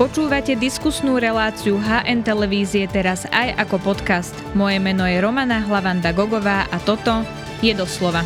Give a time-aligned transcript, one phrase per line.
[0.00, 4.32] Počúvate diskusnú reláciu HN Televízie teraz aj ako podcast.
[4.56, 7.20] Moje meno je Romana Hlavanda Gogová a toto
[7.60, 8.24] je doslova.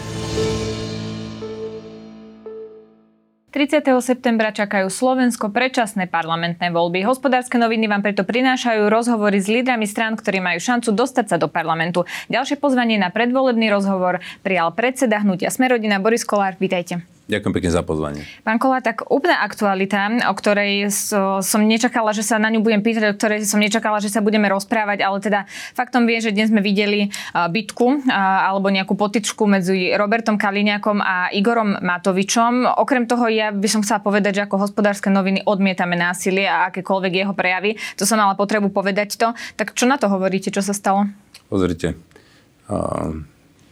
[3.51, 3.83] 30.
[4.07, 7.03] septembra čakajú Slovensko predčasné parlamentné voľby.
[7.03, 11.51] Hospodárske noviny vám preto prinášajú rozhovory s lídrami strán, ktorí majú šancu dostať sa do
[11.51, 12.07] parlamentu.
[12.31, 16.55] Ďalšie pozvanie na predvolebný rozhovor prijal predseda hnutia Smerodina Boris Kolár.
[16.55, 17.14] Vítajte.
[17.25, 18.21] Ďakujem pekne za pozvanie.
[18.45, 22.85] Pán Kola, tak úplná aktualita, o ktorej so, som nečakala, že sa na ňu budem
[22.85, 26.53] pýtať, o ktorej som nečakala, že sa budeme rozprávať, ale teda faktom vie, že dnes
[26.53, 32.69] sme videli bitku alebo nejakú potičku medzi Robertom Kaliňakom a Igorom Matovičom.
[32.77, 37.25] Okrem toho ja by som chcela povedať, že ako hospodárske noviny odmietame násilie a akékoľvek
[37.25, 37.81] jeho prejavy.
[37.97, 39.33] To som mala potrebu povedať to.
[39.57, 41.09] Tak čo na to hovoríte, čo sa stalo?
[41.49, 41.97] Pozrite,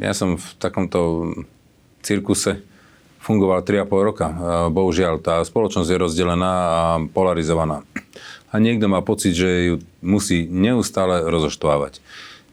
[0.01, 1.29] ja som v takomto
[2.01, 2.65] cirkuse
[3.23, 4.27] fungoval 3,5 roka.
[4.75, 6.83] Bohužiaľ, tá spoločnosť je rozdelená a
[7.15, 7.87] polarizovaná.
[8.53, 12.03] A niekto má pocit, že ju musí neustále rozoštvávať.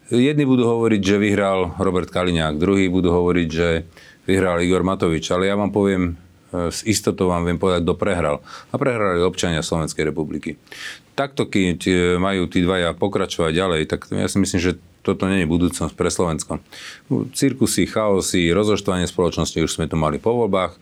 [0.09, 3.85] Jedni budú hovoriť, že vyhral Robert Kaliňák, druhí budú hovoriť, že
[4.25, 6.17] vyhral Igor Matovič, ale ja vám poviem,
[6.49, 8.41] e, s istotou vám viem povedať, kto prehral.
[8.73, 10.57] A prehrali občania Slovenskej republiky.
[11.13, 15.43] Takto, keď e, majú tí dvaja pokračovať ďalej, tak ja si myslím, že toto nie
[15.43, 16.59] je budúcnosť pre Slovensko.
[17.31, 20.75] Cirkusy, chaosy, rozoštvanie spoločnosti už sme tu mali po voľbách.
[20.75, 20.79] E,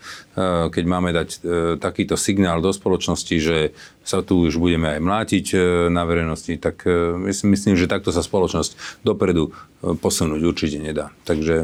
[0.74, 1.38] keď máme dať e,
[1.78, 3.78] takýto signál do spoločnosti, že
[4.08, 5.58] sa tu už budeme aj mlátiť e,
[5.92, 6.88] na verejnosti, tak
[7.28, 11.14] myslím, že takto sa spoločnosť dopredu posunúť určite nedá.
[11.22, 11.62] Takže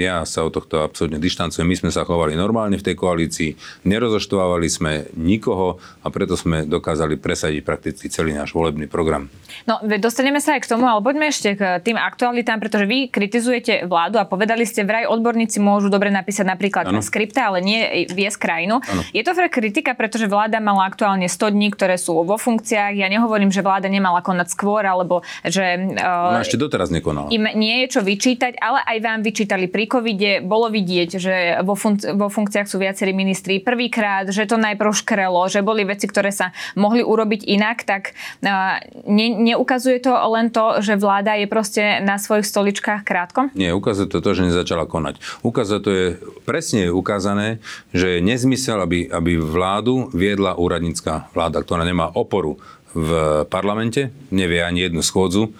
[0.00, 1.68] ja sa od tohto absolútne dištancujem.
[1.68, 3.50] My sme sa chovali normálne v tej koalícii,
[3.84, 9.28] nerozoštvávali sme nikoho a preto sme dokázali presadiť prakticky celý náš volebný program.
[9.68, 13.84] No, dostaneme sa aj k tomu, ale poďme ešte k tým aktualitám, pretože vy kritizujete
[13.84, 17.04] vládu a povedali ste, vraj odborníci môžu dobre napísať napríklad ano.
[17.04, 18.80] skripta, ale nie viesť krajinu.
[18.80, 19.04] Ano.
[19.12, 22.92] Je to kritika, pretože vláda mala aktuálne 100 dní, ktoré sú vo funkciách.
[22.94, 25.80] Ja nehovorím, že vláda nemala konať skôr, alebo že...
[25.96, 27.32] Uh, no ešte doteraz nekonala.
[27.32, 30.44] Im nie je čo vyčítať, ale aj vám vyčítali pri covide.
[30.44, 31.34] Bolo vidieť, že
[31.64, 36.04] vo, fun- vo funkciách sú viacerí ministri prvýkrát, že to najprv škrelo, že boli veci,
[36.04, 38.12] ktoré sa mohli urobiť inak, tak
[38.44, 38.76] uh,
[39.08, 43.48] ne, neukazuje to len to, že vláda je proste na svojich stoličkách krátko?
[43.56, 45.22] Nie, ukazuje to to, že nezačala konať.
[45.40, 46.06] Ukazuje to je
[46.44, 47.62] presne ukázané,
[47.94, 52.58] že je nezmysel, aby, aby vládu viedla úradnícká vláda, ktorá nemá oporu
[52.92, 53.10] v
[53.48, 55.50] parlamente, nevie ani jednu schôdzu e,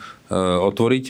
[0.61, 1.05] otvoriť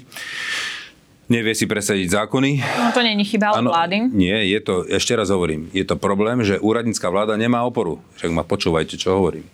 [1.33, 2.61] nevie si presadiť zákony.
[2.61, 4.13] No to nie je chyba vlády.
[4.13, 8.05] Nie, je to, ešte raz hovorím, je to problém, že úradnícká vláda nemá oporu.
[8.21, 9.49] Však ma počúvajte, čo hovorím.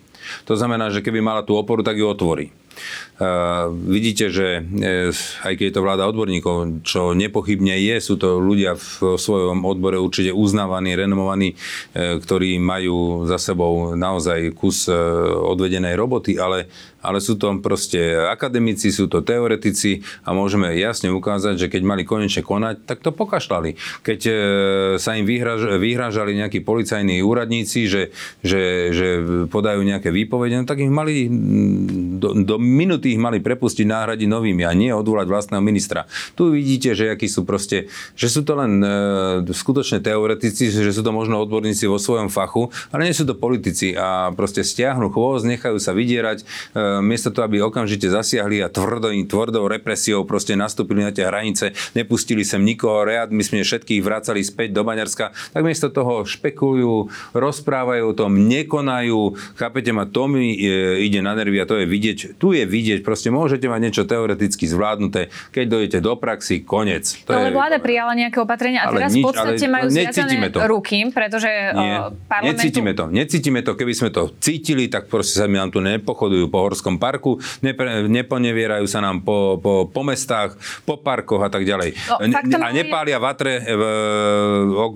[0.45, 2.51] To znamená, že keby mala tú oporu, tak ju otvorí.
[3.83, 5.11] Vidíte, že e,
[5.43, 9.99] aj keď je to vláda odborníkov, čo nepochybne je, sú to ľudia v svojom odbore
[9.99, 14.95] určite uznávaní, renomovaní, e, ktorí majú za sebou naozaj kus e,
[15.35, 21.55] odvedenej roboty, ale, ale sú to proste akademici, sú to teoretici a môžeme jasne ukázať,
[21.55, 23.75] že keď mali konečne konať, tak to pokašľali.
[24.03, 24.19] Keď
[24.99, 28.11] sa im vyhraž, vyhražali nejakí policajní úradníci, že,
[28.43, 29.07] že, že
[29.47, 31.27] podajú nejaké výpovede, no tak ich mali
[32.19, 36.05] do, do minúty ich mali prepustiť, náhradiť novými a nie odvolať vlastného ministra.
[36.35, 38.89] Tu vidíte, že akí sú proste, že sú to len e,
[39.49, 43.95] skutočne teoretici, že sú to možno odborníci vo svojom fachu, ale nie sú to politici
[43.95, 46.45] a proste stiahnu chvost, nechajú sa vydierať, e,
[46.99, 52.41] miesto toho, aby okamžite zasiahli a tvrdo, tvrdou represiou proste nastúpili na tie hranice, nepustili
[52.41, 58.13] sem nikoho, my sme všetkých vracali späť do Maďarska, tak miesto toho špekulujú, rozprávajú o
[58.17, 62.51] tom, nekonajú, chápete ma, to mi e, ide na nervy a to je vidieť, tu
[62.57, 67.05] je vidieť, proste môžete mať niečo teoreticky zvládnuté, keď dojdete do praxi, koniec.
[67.29, 67.55] To ale je...
[67.55, 70.59] vláda prijala nejaké opatrenia a teraz nič, v podstate majú zviazané to.
[70.65, 72.59] ruky, pretože Nie, parlamentu...
[72.59, 73.71] Necítime to, necítime to.
[73.75, 78.07] Keby sme to cítili, tak proste sa mi nám tu nepochodujú po Horskom parku, nepre,
[78.07, 80.55] neponevierajú sa nám po, po, po mestách,
[80.87, 81.91] po parkoch a tak ďalej.
[82.07, 82.23] No,
[82.63, 83.23] a nepália je...
[83.23, 83.83] vatre v,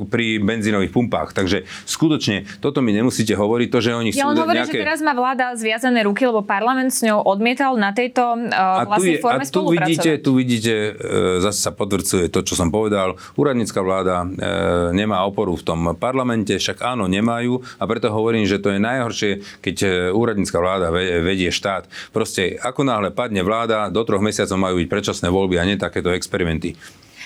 [0.07, 1.35] pri benzínových pumpách.
[1.35, 4.79] Takže skutočne, toto mi nemusíte hovoriť, to, že oni ja chcú hovorím, nejaké...
[4.79, 8.87] že teraz má vláda zviazané ruky, lebo parlament s ňou odmieta odmietal na tejto uh,
[8.87, 13.19] vlastnej forme a tu vidíte, tu vidíte, uh, zase sa podvrcuje to, čo som povedal.
[13.35, 18.63] Úradnícka vláda uh, nemá oporu v tom parlamente, však áno, nemajú a preto hovorím, že
[18.63, 21.72] to je najhoršie, keď uh, úradnícka vláda vedie štát.
[22.13, 26.13] Proste ako náhle padne vláda, do troch mesiacov majú byť predčasné voľby a nie takéto
[26.13, 26.77] experimenty.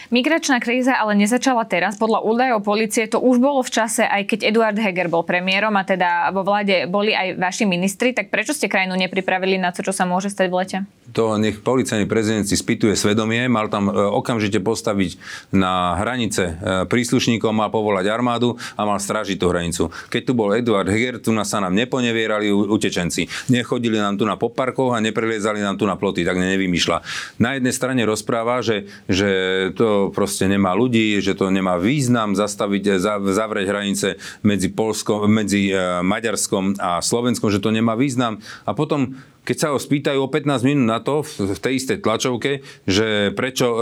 [0.07, 2.00] Migračná kríza ale nezačala teraz.
[2.00, 5.83] Podľa údajov policie to už bolo v čase, aj keď Eduard Heger bol premiérom a
[5.83, 9.92] teda vo vláde boli aj vaši ministri, tak prečo ste krajinu nepripravili na to, čo
[9.92, 10.77] sa môže stať v lete?
[11.12, 15.19] To nech policajný prezident si spýtuje svedomie, mal tam e, okamžite postaviť
[15.51, 16.54] na hranice e,
[16.88, 19.92] príslušníkov, mal povolať armádu a mal strážiť tú hranicu.
[20.07, 23.27] Keď tu bol Eduard Heger, tu nás sa nám neponevierali utečenci.
[23.51, 26.98] Nechodili nám tu na poparkoch a nepreliezali nám tu na ploty, tak nevymýšľa.
[27.44, 29.30] Na jednej strane rozpráva, že, že
[29.75, 32.92] to proste nemá ľudí, že to nemá význam zastaviť, e,
[33.34, 34.08] zavrieť hranice
[34.46, 35.74] medzi, Polskom, medzi
[36.04, 38.40] Maďarskom a Slovenskom, že to nemá význam.
[38.68, 39.18] A potom
[39.48, 43.68] keď sa ho spýtajú o 15 minút na to v tej istej tlačovke, že prečo
[43.72, 43.78] e,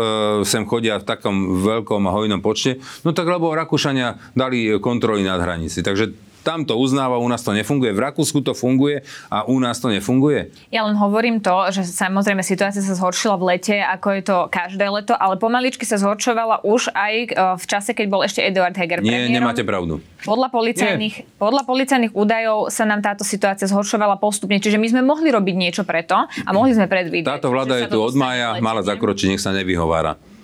[0.46, 5.42] sem chodia v takom veľkom a hojnom počte, no tak lebo Rakúšania dali kontroly nad
[5.42, 5.82] hranici.
[5.82, 7.90] Takže tam to uznáva, u nás to nefunguje.
[7.90, 9.02] V Rakúsku to funguje
[9.34, 10.54] a u nás to nefunguje.
[10.70, 14.86] Ja len hovorím to, že samozrejme situácia sa zhoršila v lete, ako je to každé
[14.86, 17.28] leto, ale pomaličky sa zhoršovala už aj e,
[17.58, 19.34] v čase, keď bol ešte Eduard Heger Nie, premiérom.
[19.34, 20.06] nemáte pravdu.
[20.22, 25.34] Podľa policajných, podľa policajných údajov sa nám táto situácia zhoršovala postupne, čiže my sme mohli
[25.34, 27.42] robiť niečo preto a mohli sme predvídať.
[27.42, 30.35] Táto vláda je tu od mája, mala zakročiť, nech sa nevyhovára.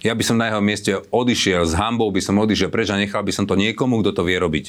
[0.00, 3.20] Ja by som na jeho mieste odišiel, s hambou by som odišiel preč a nechal
[3.20, 4.64] by som to niekomu, kto to vie robiť.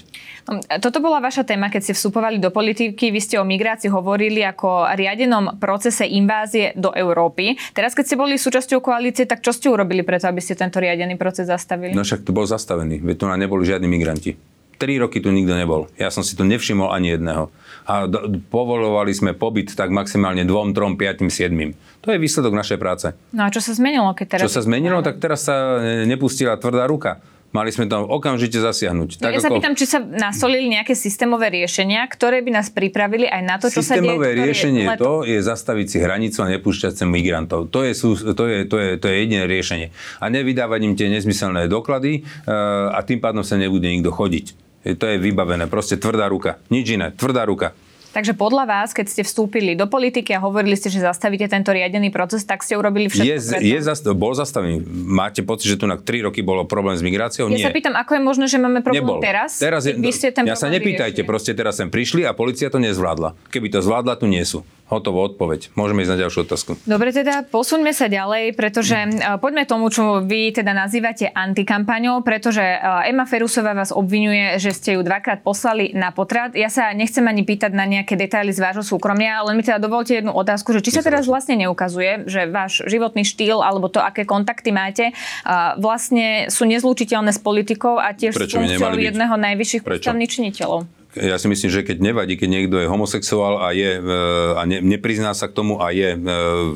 [0.51, 3.15] No, toto bola vaša téma, keď ste vstupovali do politiky.
[3.15, 7.55] Vy ste o migrácii hovorili ako riadenom procese invázie do Európy.
[7.71, 11.15] Teraz, keď ste boli súčasťou koalície, tak čo ste urobili preto, aby ste tento riadený
[11.15, 11.95] proces zastavili?
[11.95, 14.35] No však to bol zastavený, veď tu neboli žiadni migranti.
[14.81, 15.85] Tri roky tu nikto nebol.
[15.93, 17.53] Ja som si to nevšimol ani jedného.
[17.85, 21.77] A do, povolovali sme pobyt tak maximálne dvom, trom, piatim, siedmim.
[22.01, 23.13] To je výsledok našej práce.
[23.29, 24.49] No a čo sa zmenilo, keď teraz...
[24.49, 25.77] Čo sa zmenilo, tak teraz sa
[26.09, 27.21] nepustila tvrdá ruka.
[27.51, 29.19] Mali sme tam okamžite zasiahnuť.
[29.19, 29.45] No, tak ja ako...
[29.45, 33.67] sa pýtam, či sa nasolili nejaké systémové riešenia, ktoré by nás pripravili aj na to,
[33.67, 34.07] čo sa deje.
[34.07, 37.67] Systémové riešenie je to je zastaviť si hranicu a nepúšťať sa migrantov.
[37.75, 39.91] To je, to, je, to, je, to je jediné riešenie.
[40.23, 44.70] A nevydávať im tie nezmyselné doklady uh, a tým pádom sa nebude nikto chodiť.
[44.83, 46.57] To je vybavené, proste tvrdá ruka.
[46.67, 47.77] Nič iné, tvrdá ruka.
[48.11, 52.11] Takže podľa vás, keď ste vstúpili do politiky a hovorili ste, že zastavíte tento riadený
[52.11, 54.83] proces, tak ste urobili všetko je, je zast- Bol zastavený.
[55.07, 57.47] Máte pocit, že tu na 3 roky bolo problém s migráciou?
[57.47, 57.63] Ja Nie.
[57.63, 59.23] sa pýtam, ako je možné, že máme problém Nebol.
[59.23, 59.55] teraz?
[59.55, 61.29] teraz je, Vy ste ten ja sa nepýtajte, vyriešili.
[61.29, 63.31] proste teraz sem prišli a policia to nezvládla.
[63.47, 64.67] Keby to zvládla, tu nie sú.
[64.91, 65.71] Hotovo, odpoveď.
[65.79, 66.75] Môžeme ísť na ďalšiu otázku.
[66.83, 72.59] Dobre, teda posuňme sa ďalej, pretože uh, poďme tomu, čo vy teda nazývate antikampaňou, pretože
[73.07, 76.51] Ema Ferusová vás obvinuje, že ste ju dvakrát poslali na potrat.
[76.59, 80.19] Ja sa nechcem ani pýtať na nejaké detaily z vášho súkromia, len mi teda dovolte
[80.19, 84.27] jednu otázku, že či sa teraz vlastne neukazuje, že váš životný štýl alebo to, aké
[84.27, 85.15] kontakty máte,
[85.47, 91.35] uh, vlastne sú nezlúčiteľné s politikou a tiež s funkciou jedného najvyšších ústavných činiteľov ja
[91.35, 94.15] si myslím, že keď nevadí, keď niekto je homosexuál a, je, e,
[94.55, 96.17] a ne, neprizná sa k tomu a je e,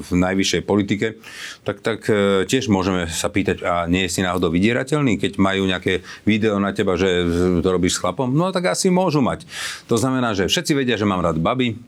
[0.04, 1.16] v najvyššej politike,
[1.64, 5.64] tak, tak e, tiež môžeme sa pýtať, a nie je si náhodou vydierateľný, keď majú
[5.72, 7.08] nejaké video na teba, že
[7.64, 8.28] to robíš s chlapom?
[8.36, 9.48] No tak asi môžu mať.
[9.88, 11.80] To znamená, že všetci vedia, že mám rád baby,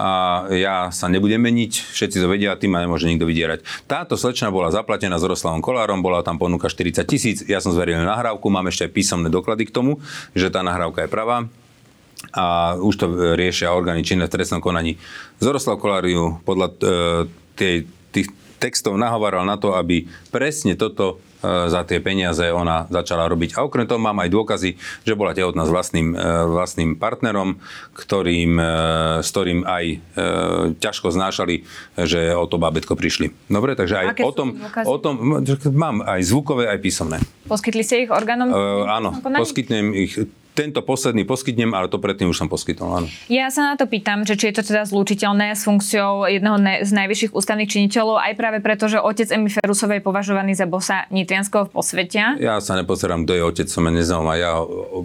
[0.00, 3.84] a ja sa nebudem meniť, všetci to vedia tým ma nemôže nikto vydierať.
[3.84, 8.00] Táto slečna bola zaplatená s Roslavom Kolárom, bola tam ponuka 40 tisíc, ja som zveril
[8.00, 10.00] nahrávku, mám ešte aj písomné doklady k tomu,
[10.32, 11.52] že tá nahrávka je pravá
[12.30, 14.96] a už to riešia orgány činné v trestnom konaní.
[15.42, 16.74] Zoroslav Koláriu podľa e,
[17.58, 17.76] tej,
[18.14, 18.28] tých
[18.60, 23.56] textov nahovaral na to, aby presne toto e, za tie peniaze ona začala robiť.
[23.56, 24.70] A okrem toho mám aj dôkazy,
[25.02, 27.58] že bola tehotná s vlastným, e, vlastným partnerom,
[27.96, 28.60] ktorým,
[29.20, 29.84] s ktorým aj
[30.78, 31.66] ťažko znášali,
[31.98, 33.32] že o to bábetko prišli.
[33.50, 34.48] Dobre, takže aj o tom,
[34.86, 35.14] o tom
[35.74, 37.18] mám aj zvukové, aj písomné.
[37.50, 38.46] Poskytli ste ich orgánom?
[38.52, 40.14] Uh, áno, poskytnem ich
[40.52, 43.08] tento posledný poskytnem, ale to predtým už som poskytol, áno.
[43.30, 46.90] Ja sa na to pýtam, že či je to teda zlúčiteľné s funkciou jedného z
[46.90, 51.70] najvyšších ústavných činiteľov, aj práve preto, že otec Emi Ferusovej je považovaný za bosa Nitrianského
[51.70, 52.34] posvetia.
[52.42, 54.34] Ja sa nepozerám, kto je otec, som ja nezaujíma.
[54.40, 54.58] Ja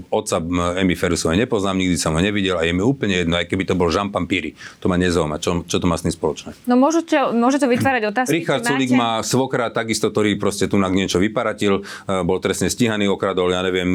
[0.09, 0.41] otca
[0.81, 3.77] Emi Ferusovej nepoznám, nikdy som ho nevidel a je mi úplne jedno, aj keby to
[3.77, 4.57] bol Jean Pampíry.
[4.81, 5.37] To ma nezaujíma.
[5.37, 6.57] Čo, čo to má s tým spoločné?
[6.65, 8.41] No môžete, môže to vytvárať otázky.
[8.41, 13.11] Richard Sulik má svokra takisto, ktorý proste tu na niečo vyparatil, e, bol trestne stíhaný,
[13.11, 13.87] okradol, ja neviem,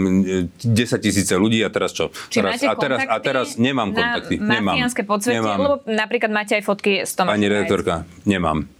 [0.60, 2.12] 10 tisíce ľudí a teraz čo?
[2.28, 4.36] Či teraz, a, teraz, a teraz nemám kontakty.
[4.36, 4.76] Na nemám.
[5.08, 5.56] podsvetie, nemám.
[5.56, 7.94] lebo napríklad máte aj fotky s Tomášom Pani redaktorka,
[8.28, 8.79] nemám.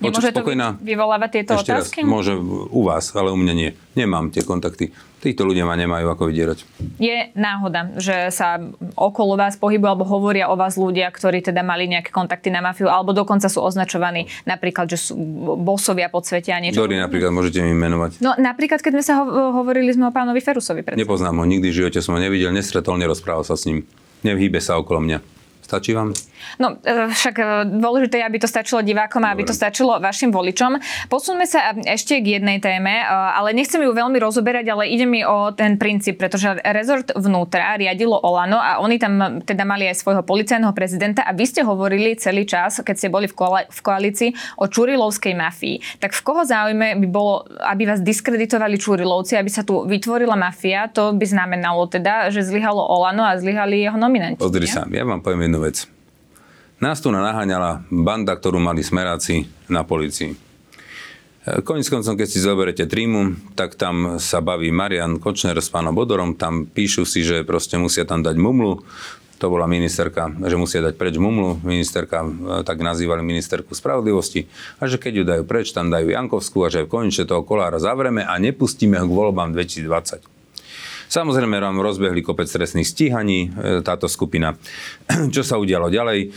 [0.00, 0.42] Nemôže to
[0.80, 1.98] vyvolávať tieto Ešte otázky?
[2.02, 2.32] Raz, môže
[2.70, 3.70] u vás, ale u mňa nie.
[3.94, 4.90] Nemám tie kontakty.
[5.24, 6.68] Títo ľudia ma nemajú ako vydierať.
[7.00, 8.60] Je náhoda, že sa
[8.92, 12.92] okolo vás pohybujú alebo hovoria o vás ľudia, ktorí teda mali nejaké kontakty na mafiu,
[12.92, 15.16] alebo dokonca sú označovaní napríklad, že sú
[15.56, 16.76] bosovia podsvetia a niečo.
[16.76, 18.20] Ktorí napríklad môžete mi menovať?
[18.20, 20.84] No napríklad, keď sme sa ho- hovorili sme o pánovi Ferusovi.
[20.84, 21.00] Predsa.
[21.00, 23.80] Nepoznám ho, nikdy v živote som ho nevidel, nestretol, nerozprával sa s ním.
[24.28, 25.33] Nevhýbe sa okolo mňa.
[25.64, 26.12] Stačí vám?
[26.60, 27.44] No, e, však e,
[27.80, 30.76] dôležité je, aby to stačilo divákom a aby to stačilo vašim voličom.
[31.08, 35.24] Posuňme sa ešte k jednej téme, e, ale nechcem ju veľmi rozoberať, ale ide mi
[35.24, 40.20] o ten princíp, pretože rezort vnútra riadilo Olano a oni tam teda mali aj svojho
[40.20, 45.32] policajného prezidenta a vy ste hovorili celý čas, keď ste boli v koalícii o Čurilovskej
[45.32, 45.80] mafii.
[45.96, 50.92] Tak v koho záujme by bolo, aby vás diskreditovali Čurilovci, aby sa tu vytvorila mafia,
[50.92, 54.44] to by znamenalo teda, že zlyhalo Olano a zlyhali jeho nominanti.
[54.44, 55.86] Pozri sa, ja vám poviem jednu vec.
[56.82, 60.34] Nás tu naháňala banda, ktorú mali smeráci na policii.
[61.62, 66.34] Koniec koncom, keď si zoberete Trímu, tak tam sa baví Marian Kočner s pánom Bodorom,
[66.34, 68.82] tam píšu si, že proste musia tam dať mumlu,
[69.38, 72.24] to bola ministerka, že musia dať preč mumlu, ministerka,
[72.64, 74.48] tak nazývali ministerku spravodlivosti,
[74.80, 78.24] a že keď ju dajú preč, tam dajú Jankovskú a že konečne toho kolára zavreme
[78.24, 80.33] a nepustíme ho k voľbám 2020.
[81.14, 84.58] Samozrejme vám rozbehli kopec trestných stíhaní e, táto skupina.
[85.34, 86.18] Čo sa udialo ďalej?
[86.26, 86.28] E,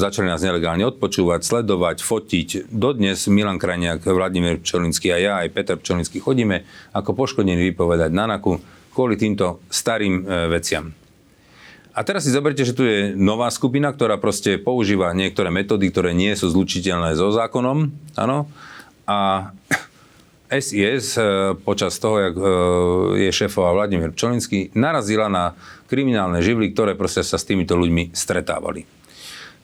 [0.00, 2.72] začali nás nelegálne odpočúvať, sledovať, fotiť.
[2.72, 6.64] Dodnes Milan Krajniak, Vladimír Pčolinský a ja, aj Peter Pčolinský chodíme
[6.96, 8.56] ako poškodení vypovedať na NAKU
[8.88, 10.96] kvôli týmto starým e, veciam.
[11.92, 16.16] A teraz si zoberte, že tu je nová skupina, ktorá proste používa niektoré metódy, ktoré
[16.16, 17.92] nie sú zlučiteľné so zákonom.
[18.16, 18.48] Áno.
[19.04, 19.52] A
[20.50, 21.22] SIS e,
[21.62, 22.42] počas toho, jak e,
[23.22, 25.54] je šéfová Vladimír Pčolinský, narazila na
[25.86, 28.82] kriminálne živly, ktoré proste sa s týmito ľuďmi stretávali.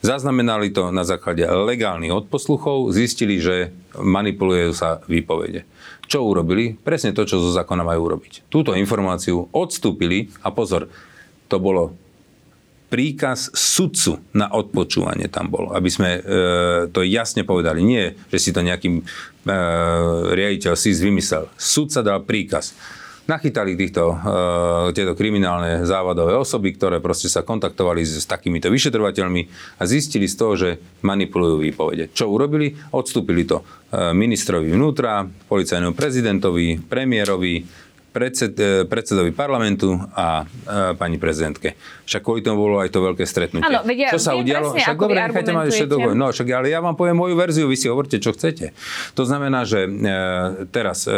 [0.07, 5.67] Zaznamenali to na základe legálnych odposluchov, zistili, že manipulujú sa výpovede.
[6.07, 6.79] Čo urobili?
[6.79, 8.47] Presne to, čo zo zákona majú urobiť.
[8.47, 10.87] Túto informáciu odstúpili a pozor,
[11.51, 11.99] to bolo
[12.87, 16.21] príkaz sudcu na odpočúvanie tam bol, aby sme e,
[16.95, 17.83] to jasne povedali.
[17.83, 19.03] Nie, že si to nejaký e,
[20.31, 21.51] riaditeľ SIS vymyslel.
[21.59, 22.75] Sudca dal príkaz.
[23.27, 24.17] Nachytali týchto, e,
[24.95, 29.43] tieto kriminálne závadové osoby, ktoré proste sa kontaktovali s, s takýmito vyšetrovateľmi
[29.79, 32.15] a zistili z toho, že manipulujú výpovede.
[32.15, 32.71] Čo urobili?
[32.95, 37.67] Odstúpili to e, ministrovi vnútra, policajnému prezidentovi, premiérovi,
[38.17, 41.77] predsed, e, predsedovi parlamentu a e, pani prezidentke.
[42.09, 43.69] Však kvôli tomu bolo aj to veľké stretnutie.
[43.69, 44.73] Ano, vedia, čo sa udialo?
[44.73, 46.17] Však dobre, nechajte ma ešte dohovor.
[46.17, 48.73] No, však, ale ja vám poviem moju verziu, vy si hovorte, čo chcete.
[49.13, 49.91] To znamená, že e,
[50.73, 51.13] teraz e,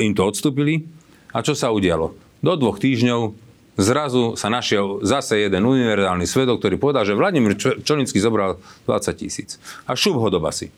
[0.00, 0.88] im to odstúpili
[1.36, 2.16] a čo sa udialo?
[2.40, 3.36] Do dvoch týždňov
[3.76, 8.56] zrazu sa našiel zase jeden univerzálny svedok, ktorý povedal, že Vladimír Čolinský zobral
[8.88, 9.60] 20 tisíc.
[9.84, 10.72] A šup ho do basy.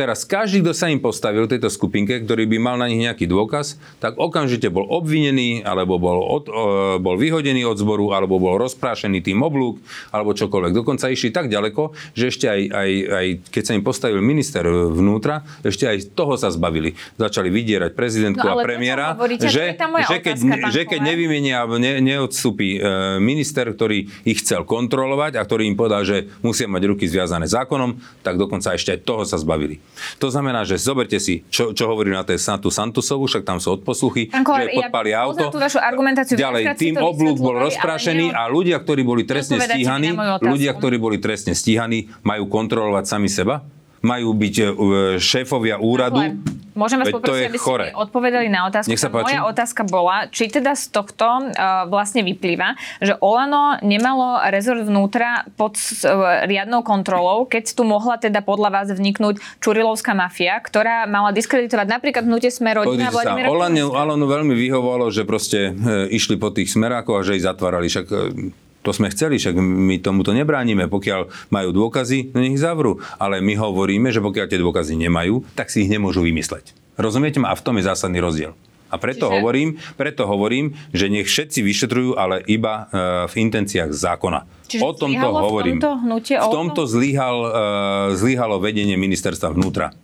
[0.00, 3.76] Teraz každý, kto sa im postavil tejto skupinke, ktorý by mal na nich nejaký dôkaz,
[4.00, 6.48] tak okamžite bol obvinený, alebo bol, od,
[7.04, 9.76] bol vyhodený od zboru, alebo bol rozprášený tým oblúk,
[10.08, 10.72] alebo čokoľvek.
[10.72, 15.44] Dokonca išli tak ďaleko, že ešte aj, aj, aj keď sa im postavil minister vnútra,
[15.60, 16.96] ešte aj toho sa zbavili.
[17.20, 20.36] Začali vydierať prezidentku no, a premiéra, hovoríte, že, že, keď,
[20.72, 26.08] že keď nevymenia, ne, neodstúpi e, minister, ktorý ich chcel kontrolovať a ktorý im povedal,
[26.08, 29.89] že musia mať ruky zviazané zákonom, tak dokonca ešte aj toho sa zbavili.
[30.18, 33.76] To znamená, že zoberte si, čo, čo hovorí na tej Santu Santusovu, však tam sú
[33.80, 35.48] odposluchy, Anko, že podpali ja auto.
[35.52, 40.72] Tú vašu argumentáciu, ďalej, tým oblúk bol rozprášený a ľudia, ktorí boli trestne stíhaní, ľudia,
[40.76, 43.64] ktorí boli trestne stíhaní, majú kontrolovať sami seba?
[44.00, 44.64] Majú byť e,
[45.20, 46.40] šéfovia úradu.
[46.80, 48.88] Môžem vás poprosiť, aby ste mi odpovedali na otázku.
[48.88, 49.34] Nech sa páči.
[49.34, 55.44] Moja otázka bola, či teda z tohto uh, vlastne vyplýva, že Olano nemalo rezort vnútra
[55.58, 61.34] pod uh, riadnou kontrolou, keď tu mohla teda podľa vás vniknúť Čurilovská mafia, ktorá mala
[61.34, 66.54] diskreditovať napríklad hnutie Smer rodina Vladimíra Olano, Olano veľmi vyhovovalo, že proste uh, išli po
[66.54, 67.90] tých smerákoch a že ich zatvárali.
[67.90, 70.88] Však uh, to sme chceli, však my tomuto nebránime.
[70.88, 72.96] Pokiaľ majú dôkazy, no nech zavrú.
[73.20, 76.72] Ale my hovoríme, že pokiaľ tie dôkazy nemajú, tak si ich nemôžu vymysleť.
[76.96, 77.52] Rozumiete ma?
[77.52, 78.56] A v tom je zásadný rozdiel.
[78.90, 79.34] A preto, Čiže...
[79.38, 82.98] hovorím, preto hovorím, že nech všetci vyšetrujú, ale iba e,
[83.30, 84.66] v intenciách zákona.
[84.66, 85.78] Čiže o tomto hovorím.
[85.78, 87.50] V tomto, hnutie, v tomto zlyhal, e,
[88.18, 89.94] zlyhalo vedenie ministerstva vnútra.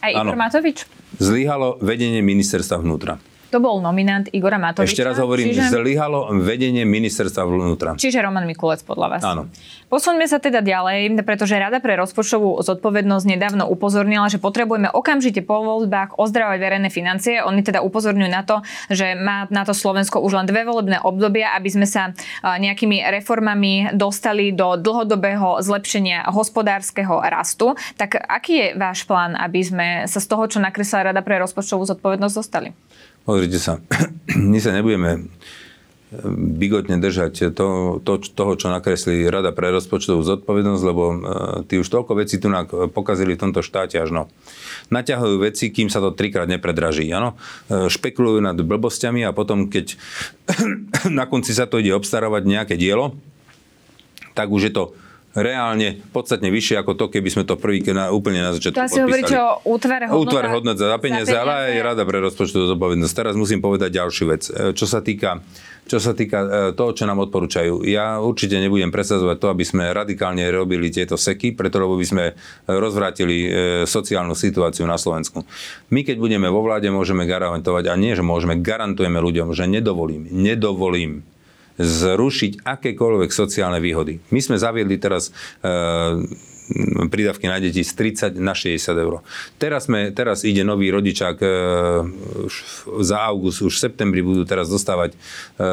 [0.00, 0.86] Aj Igor Matovič?
[1.18, 3.18] Zlyhalo vedenie ministerstva vnútra.
[3.50, 4.94] To bol nominant Igora Matoviča.
[4.94, 5.74] Ešte raz hovorím, čiže...
[5.74, 7.98] zlyhalo vedenie ministerstva vnútra.
[7.98, 9.22] Čiže Roman Mikulec podľa vás.
[9.26, 9.50] Áno.
[9.90, 15.66] Posuňme sa teda ďalej, pretože Rada pre rozpočtovú zodpovednosť nedávno upozornila, že potrebujeme okamžite po
[15.66, 17.42] voľbách ozdravať verejné financie.
[17.42, 21.50] Oni teda upozorňujú na to, že má na to Slovensko už len dve volebné obdobia,
[21.58, 22.14] aby sme sa
[22.46, 27.74] nejakými reformami dostali do dlhodobého zlepšenia hospodárskeho rastu.
[27.98, 31.82] Tak aký je váš plán, aby sme sa z toho, čo nakreslila Rada pre rozpočtovú
[31.82, 32.70] zodpovednosť, dostali?
[33.30, 33.78] Pozrite sa,
[34.50, 35.30] my sa nebudeme
[36.58, 41.16] bigotne držať to, to, toho, čo nakreslí Rada pre rozpočtovú zodpovednosť, lebo e,
[41.70, 42.50] tí už toľko vecí tu
[42.90, 44.22] pokazili v tomto štáte až no.
[44.90, 47.06] Naťahujú veci, kým sa to trikrát nepredraží.
[47.14, 47.38] Ano?
[47.70, 49.94] E, špekulujú nad blbosťami a potom, keď
[51.18, 53.14] na konci sa to ide obstarávať nejaké dielo,
[54.34, 54.98] tak už je to
[55.34, 59.00] reálne podstatne vyššie ako to, keby sme to prvý na, úplne na začiatku To asi
[59.02, 60.26] hovoríte o útvare hodnota.
[60.26, 63.14] Útvar hodnot za peniaze, ale aj Rada pre rozpočtovú zodpovednosť.
[63.14, 64.42] Teraz musím povedať ďalšiu vec.
[64.50, 65.38] E, čo sa týka
[65.90, 67.82] čo sa týka e, toho, čo nám odporúčajú.
[67.82, 72.24] Ja určite nebudem presadzovať to, aby sme radikálne robili tieto seky, preto lebo by sme
[72.70, 73.48] rozvrátili e,
[73.90, 75.42] sociálnu situáciu na Slovensku.
[75.90, 80.30] My, keď budeme vo vláde, môžeme garantovať, a nie, že môžeme, garantujeme ľuďom, že nedovolím,
[80.30, 81.26] nedovolím
[81.80, 84.20] zrušiť akékoľvek sociálne výhody.
[84.28, 85.32] My sme zaviedli teraz
[85.64, 85.72] e,
[87.10, 87.92] prídavky na deti z
[88.32, 89.20] 30 na 60 eur.
[89.58, 91.48] Teraz, sme, teraz ide nový rodičák e,
[93.02, 95.16] za august, už v septembri budú teraz dostávať e,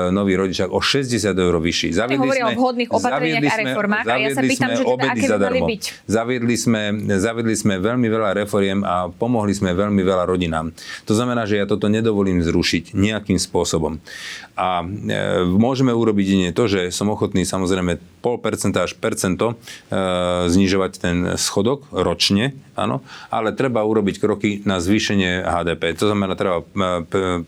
[0.10, 1.94] nový rodičák o 60 eur vyšší.
[1.94, 5.62] Zaviedli sme, o vhodných opatreniach a reformách a ja sa pýtam, že teda aké mali
[5.78, 5.84] byť.
[6.10, 6.82] Zaviedli sme,
[7.22, 10.74] zaviedli sme veľmi veľa reforiem a pomohli sme veľmi veľa rodinám.
[11.06, 14.02] To znamená, že ja toto nedovolím zrušiť nejakým spôsobom.
[14.58, 14.86] A e,
[15.46, 19.56] môžeme urobiť iné to, že som ochotný samozrejme 0,5% až percento e,
[20.52, 25.92] znižovať ten schodok ročne, áno, ale treba urobiť kroky na zvýšenie HDP.
[26.00, 27.44] To znamená, treba e,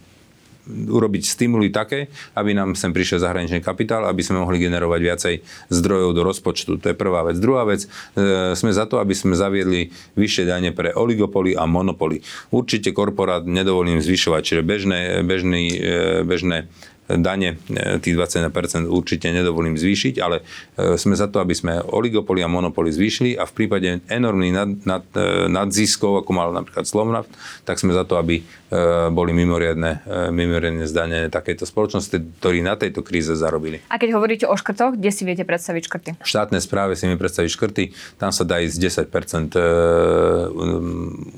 [0.69, 5.35] urobiť stimuly také, aby nám sem prišiel zahraničný kapitál, aby sme mohli generovať viacej
[5.73, 6.77] zdrojov do rozpočtu.
[6.77, 7.39] To je prvá vec.
[7.41, 12.21] Druhá vec, e, sme za to, aby sme zaviedli vyššie dane pre oligopoly a monopoly.
[12.53, 15.63] Určite korporát nedovolím zvyšovať, čiže bežné, bežný,
[16.27, 16.69] bežné
[17.17, 20.45] dane, e, tých 21% určite nedovolím zvýšiť, ale
[20.77, 24.69] e, sme za to, aby sme oligopoly a monopoly zvýšili a v prípade enormných nad,
[24.85, 27.33] nad, e, nadziskov, ako mal napríklad Slovnaft,
[27.65, 28.45] tak sme za to, aby
[29.09, 33.81] boli mimoriadne, mimoriadne zdane takéto spoločnosti, ktorí na tejto kríze zarobili.
[33.89, 36.09] A keď hovoríte o škrtoch, kde si viete predstaviť škrty?
[36.21, 37.83] V štátnej správe si mi predstaviť škrty,
[38.21, 39.57] tam sa dá ísť 10%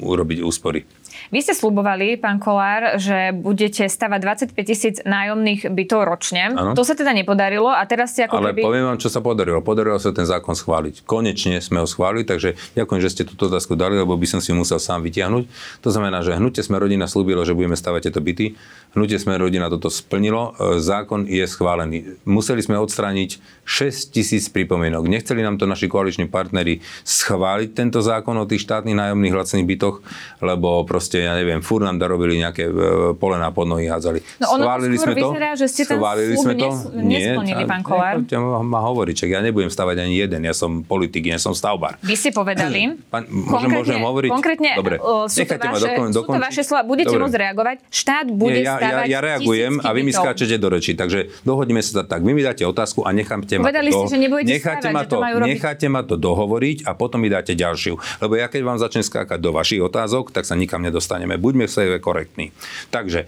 [0.03, 0.83] urobiť úspory.
[1.31, 6.51] Vy ste slubovali, pán Kolár, že budete stavať 25 tisíc nájomných bytov ročne.
[6.51, 6.75] Ano.
[6.75, 8.59] To sa teda nepodarilo a teraz ste ako Ale keby...
[8.67, 9.63] poviem vám, čo sa podarilo.
[9.63, 11.07] Podarilo sa ten zákon schváliť.
[11.07, 14.51] Konečne sme ho schválili, takže ďakujem, že ste túto otázku dali, lebo by som si
[14.51, 15.47] musel sám vytiahnuť.
[15.79, 18.59] To znamená, že hnutie sme rodina slúbilo, že budeme stavať tieto byty.
[18.91, 20.51] Hnutie sme rodina toto splnilo.
[20.59, 22.19] E, zákon je schválený.
[22.27, 25.07] Museli sme odstrániť 6 tisíc pripomienok.
[25.07, 30.03] Nechceli nám to naši koaliční partnery schváliť tento zákon o tých štátnych nájomných lacných bytoch,
[30.43, 32.73] lebo proste ja neviem, fur nám darobili nejaké e,
[33.15, 34.19] polená pod nohy hádzali.
[34.41, 35.27] No ono Schválili sme to?
[35.31, 36.69] Vyzerá, že ste Schválili sme to?
[36.97, 38.25] nesplnili, pán Kolár.
[38.65, 42.01] ma hovoriť, čak ja nebudem stavať ani jeden, ja som politik, ja som stavbar.
[42.01, 44.29] Vy ste povedali, pán, môžem, môžem hovoriť?
[44.31, 44.97] Konkrétne, Dobre.
[45.29, 47.23] sú, to vaše, dokon, sú to vaše slova, budete Dobre.
[47.29, 50.67] môcť reagovať, štát bude Nie, ja, stavať ja, ja reagujem a vy mi skáčete do
[50.73, 52.25] reči, takže dohodíme sa tak.
[52.25, 55.03] Vy mi dáte otázku a necháte ma Povedali to, ste, že nebudete necháte stavať, ma
[55.05, 57.93] to, necháte ma to dohovoriť a potom mi dáte ďalšiu.
[58.23, 61.35] Lebo ja keď vám začnem skákať do vašich otázok, tak sa nikam nedostaneme.
[61.35, 62.55] Buďme sa sebe korektní.
[62.87, 63.27] Takže e,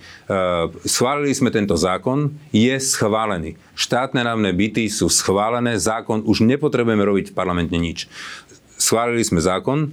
[0.87, 3.59] schválili sme tento zákon, je schválený.
[3.75, 8.07] Štátne nájomné byty sú schválené, zákon už nepotrebujeme robiť v parlamente nič.
[8.79, 9.91] Schválili sme zákon,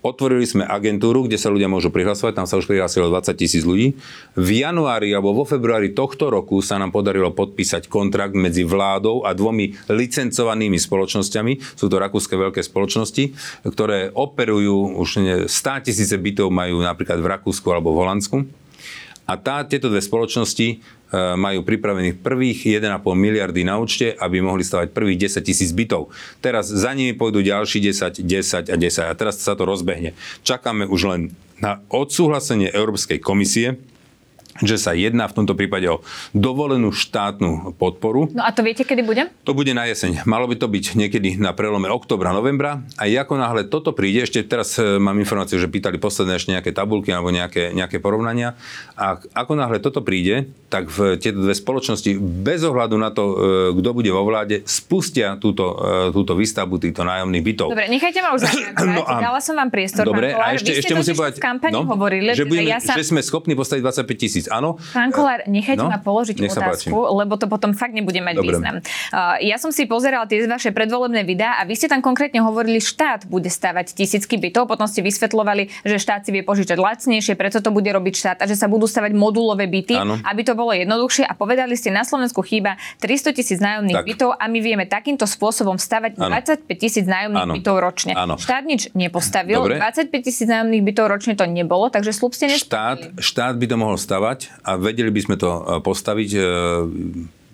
[0.00, 4.00] Otvorili sme agentúru, kde sa ľudia môžu prihlasovať, tam sa už prihlásilo 20 tisíc ľudí.
[4.32, 9.36] V januári alebo vo februári tohto roku sa nám podarilo podpísať kontrakt medzi vládou a
[9.36, 11.76] dvomi licencovanými spoločnosťami.
[11.76, 13.36] Sú to rakúske veľké spoločnosti,
[13.68, 15.08] ktoré operujú už
[15.52, 18.59] 100 tisíce bytov majú napríklad v Rakúsku alebo v Holandsku.
[19.30, 24.62] A tá, tieto dve spoločnosti E, majú pripravených prvých 1,5 miliardy na účte, aby mohli
[24.62, 26.14] stavať prvých 10 tisíc bytov.
[26.38, 30.14] Teraz za nimi pôjdu ďalší 10, 10 a 10 a teraz sa to rozbehne.
[30.46, 31.20] Čakáme už len
[31.58, 33.82] na odsúhlasenie Európskej komisie,
[34.60, 36.04] že sa jedná v tomto prípade o
[36.36, 38.28] dovolenú štátnu podporu.
[38.32, 39.28] No a to viete, kedy bude?
[39.44, 40.24] To bude na jeseň.
[40.28, 42.84] Malo by to byť niekedy na prelome oktobra, novembra.
[43.00, 46.70] A ako náhle toto príde, ešte teraz e, mám informáciu, že pýtali posledné ešte nejaké
[46.72, 48.56] tabulky alebo nejaké, nejaké porovnania.
[48.96, 53.24] A ako náhle toto príde, tak v tieto dve spoločnosti bez ohľadu na to,
[53.72, 57.68] e, kto bude vo vláde, spustia túto, e, túto výstavbu týchto nájomných bytov.
[57.72, 58.42] Dobre, nechajte ma už
[58.94, 59.12] no a...
[59.20, 60.04] Dala som vám priestor.
[60.06, 62.94] Dobre, a ešte, ešte musím povedať, v no, hovorili, že, budeme, ja sa...
[62.94, 64.76] že sme schopní postaviť 25 tisíc áno.
[64.92, 68.46] Pán Kolár, nechajte no, ma položiť otázku, lebo to potom fakt nebude mať Dobre.
[68.52, 68.74] význam.
[69.14, 72.82] Uh, ja som si pozeral tie vaše predvolebné videá a vy ste tam konkrétne hovorili,
[72.82, 77.62] štát bude stavať tisícky bytov, potom ste vysvetlovali, že štát si vie požičať lacnejšie, preto
[77.62, 80.18] to bude robiť štát a že sa budú stavať modulové byty, ano.
[80.26, 84.06] aby to bolo jednoduchšie a povedali ste, na Slovensku chýba 300 tisíc nájomných tak.
[84.08, 86.34] bytov a my vieme takýmto spôsobom stavať ano.
[86.40, 87.54] 25 tisíc nájomných ano.
[87.60, 88.12] bytov ročne.
[88.16, 88.34] Ano.
[88.40, 89.76] Štát nič nepostavil, Dobre.
[89.76, 93.96] 25 tisíc nájomných bytov ročne to nebolo, takže slúb ste štát, štát by to mohol
[94.00, 96.30] stavať a vedeli by sme to e, postaviť.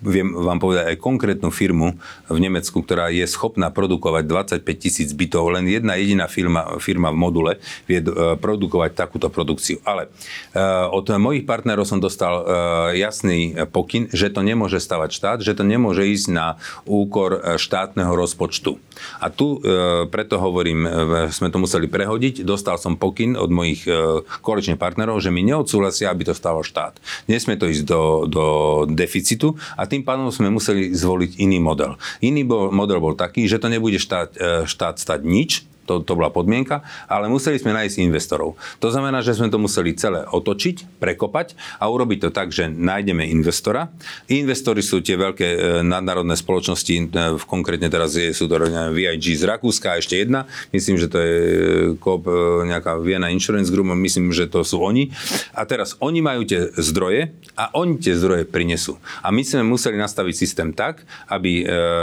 [0.05, 1.97] Viem vám povedať aj konkrétnu firmu
[2.29, 4.29] v Nemecku, ktorá je schopná produkovať
[4.61, 5.49] 25 tisíc bytov.
[5.57, 7.53] Len jedna jediná firma, firma v module
[7.89, 9.81] vie uh, produkovať takúto produkciu.
[9.89, 10.13] Ale
[10.53, 12.45] uh, od mojich partnerov som dostal uh,
[12.93, 18.77] jasný pokyn, že to nemôže stavať štát, že to nemôže ísť na úkor štátneho rozpočtu.
[19.21, 19.61] A tu
[20.09, 20.89] preto hovorím,
[21.29, 22.45] sme to museli prehodiť.
[22.45, 23.85] Dostal som pokyn od mojich
[24.41, 26.97] koaličných partnerov, že mi neodsúhlasia, aby to stalo štát.
[27.29, 28.47] Nesmie to ísť do, do
[28.89, 31.99] deficitu a tým pádom sme museli zvoliť iný model.
[32.21, 36.13] Iný bol, model bol taký, že to nebude štát, e, štát stať nič, to, to
[36.19, 38.59] bola podmienka, ale museli sme nájsť investorov.
[38.83, 43.23] To znamená, že sme to museli celé otočiť, prekopať a urobiť to tak, že nájdeme
[43.31, 43.89] investora.
[44.27, 47.03] Investori sú tie veľké e, nadnárodné spoločnosti, e,
[47.47, 48.59] konkrétne teraz je, sú to
[48.91, 51.35] VIG z Rakúska a ešte jedna, myslím, že to je
[52.03, 52.27] Coop,
[52.67, 55.15] nejaká Vienna Insurance Group, myslím, že to sú oni.
[55.55, 58.99] A teraz oni majú tie zdroje a oni tie zdroje prinesú.
[59.23, 61.63] A my sme museli nastaviť systém tak, aby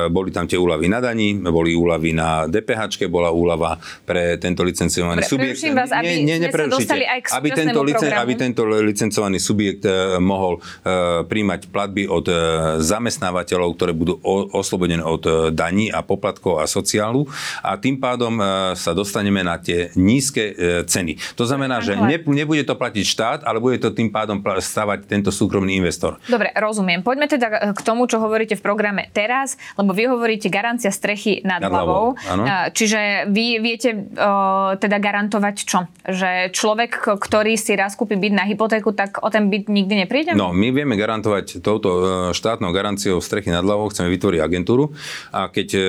[0.09, 3.72] boli tam tie úlavy na daní, boli úlavy na DPH, bola úlava
[4.03, 5.61] pre tento licenciovaný Pre, subjekt.
[5.73, 10.17] Vás, aby sme sa dostali aj k aby tento, licen, aby tento licencovaný subjekt uh,
[10.21, 12.35] mohol uh, príjmať platby od uh,
[12.83, 17.25] zamestnávateľov, ktoré budú o, oslobodené od uh, daní a poplatkov a sociálu
[17.61, 20.55] a tým pádom uh, sa dostaneme na tie nízke uh,
[20.85, 21.17] ceny.
[21.39, 25.29] To znamená, že ne, nebude to platiť štát, ale bude to tým pádom stavať tento
[25.33, 26.19] súkromný investor.
[26.29, 27.01] Dobre, rozumiem.
[27.01, 31.59] Poďme teda k tomu, čo hovoríte v programe teraz, lebo vy hovoríte garancia strechy nad,
[31.63, 32.15] nad hlavou.
[32.15, 32.71] hlavou.
[32.73, 35.87] Čiže vy viete uh, teda garantovať čo?
[36.03, 40.35] Že človek, ktorý si raz kúpi byt na hypotéku, tak o ten byt nikdy nepríde?
[40.35, 42.03] No, my vieme garantovať touto e,
[42.35, 44.91] štátnou garanciou strechy nad hlavou, chceme vytvoriť agentúru
[45.31, 45.81] a keď e,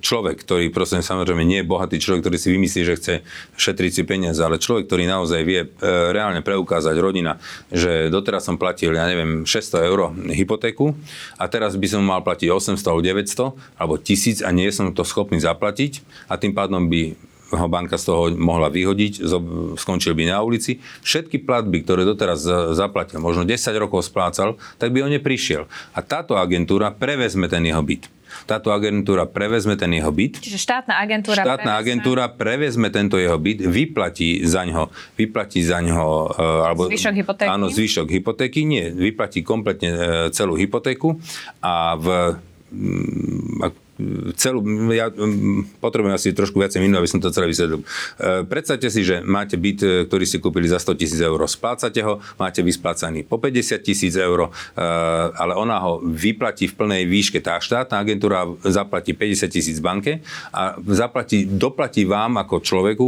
[0.00, 3.14] človek, ktorý prosím samozrejme nie je bohatý človek, ktorý si vymyslí, že chce
[3.60, 7.36] šetriť si peniaze, ale človek, ktorý naozaj vie reálne preukázať rodina,
[7.68, 10.94] že doteraz som platil, ja neviem, 600 eur hypotéku
[11.36, 15.02] a teraz by som mal platiť 800 alebo 900 alebo 1000 a nie som to
[15.02, 17.17] schopný zaplatiť a tým pádom by
[17.48, 19.24] ho banka z toho mohla vyhodiť,
[19.80, 20.80] skončil by na ulici.
[21.00, 22.44] Všetky platby, ktoré doteraz
[22.76, 25.64] zaplatil, možno 10 rokov splácal, tak by on neprišiel.
[25.96, 28.12] A táto agentúra prevezme ten jeho byt.
[28.44, 30.44] Táto agentúra prevezme ten jeho byt.
[30.44, 31.80] Čiže štátna agentúra Štátna prevezme...
[31.80, 37.48] agentúra prevezme tento jeho byt, vyplatí za ňo, vyplatí za ňo, e, alebo, zvyšok hypotéky?
[37.48, 40.00] Áno, zvyšok hypotéky, nie, vyplatí kompletne e,
[40.36, 41.16] celú hypotéku
[41.64, 42.06] a v
[44.38, 44.62] celú,
[44.94, 47.82] ja mm, potrebujem asi trošku viacej minút, aby som to celé vysvetlil.
[47.82, 47.86] E,
[48.46, 52.22] predstavte si, že máte byt, e, ktorý ste kúpili za 100 tisíc eur, splácate ho,
[52.38, 54.84] máte vysplácaný po 50 tisíc eur, e,
[55.34, 57.42] ale ona ho vyplatí v plnej výške.
[57.42, 60.22] Tá štátna agentúra zaplatí 50 tisíc banke
[60.54, 63.06] a zaplatí, doplatí vám ako človeku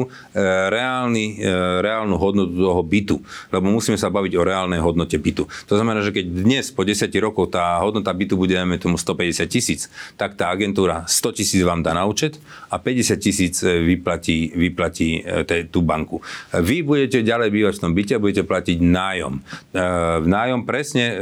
[0.70, 1.42] reálny,
[1.80, 3.16] reálnu hodnotu toho bytu.
[3.54, 5.46] Lebo musíme sa baviť o reálnej hodnote bytu.
[5.70, 9.92] To znamená, že keď dnes po 10 rokov tá hodnota bytu bude, tomu 150 tisíc,
[10.16, 12.40] tak tá agentúra agentúra 100 tisíc vám dá na účet
[12.72, 16.24] a 50 tisíc e, vyplatí, vyplatí e, te, tú banku.
[16.56, 19.34] Vy budete ďalej bývať v tom byte a budete platiť nájom.
[19.36, 19.42] E,
[20.24, 21.12] nájom presne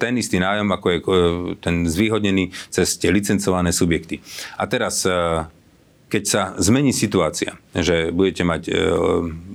[0.00, 0.98] ten istý nájom, ako je
[1.62, 4.18] ten zvýhodnený cez tie licencované subjekty.
[4.58, 5.06] A teraz
[6.10, 8.72] keď sa zmení situácia, že budete mať e,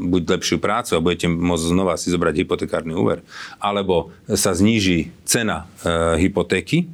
[0.07, 3.19] buď lepšiu prácu a budete môcť znova si zobrať hypotekárny úver,
[3.59, 6.87] alebo sa zníži cena e, hypotéky,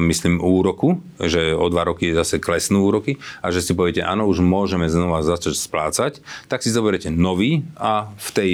[0.00, 4.42] myslím úroku, že o dva roky zase klesnú úroky a že si poviete, áno, už
[4.44, 6.12] môžeme znova začať splácať,
[6.48, 8.52] tak si zoberiete nový a v tej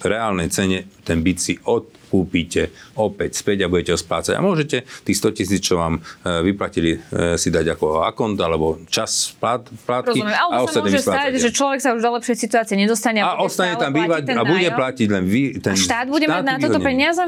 [0.00, 4.32] reálnej cene ten byt si odkúpite opäť späť a budete ho splácať.
[4.36, 6.00] A môžete tých 100 tisíc, čo vám e,
[6.44, 10.16] vyplatili, e, si dať ako akont alebo čas plát, plátky.
[10.16, 13.36] Rozumiem, ale a sa môže stať, že človek sa už do lepšej situácie nedostane a,
[13.36, 14.78] a ostane tam bývať a bude nájom.
[14.80, 15.42] platiť len vy.
[15.60, 17.24] Ten a štát bude mať na toto peniaze?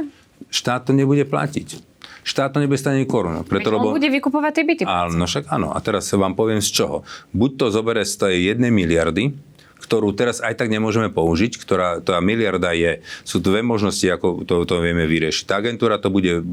[0.49, 1.92] Štát to nebude platiť
[2.23, 3.43] štát to nebude stať ani korunu.
[3.47, 3.93] Preto, lebo...
[3.93, 4.83] on bude vykupovať tie byty.
[4.87, 5.75] Áno, však áno.
[5.75, 6.97] A teraz sa vám poviem z čoho.
[7.35, 9.35] Buď to zobere z tej jednej miliardy,
[9.83, 13.03] ktorú teraz aj tak nemôžeme použiť, ktorá tá miliarda je.
[13.27, 15.45] Sú dve možnosti, ako to, to vieme vyriešiť.
[15.45, 16.47] Tá agentúra to bude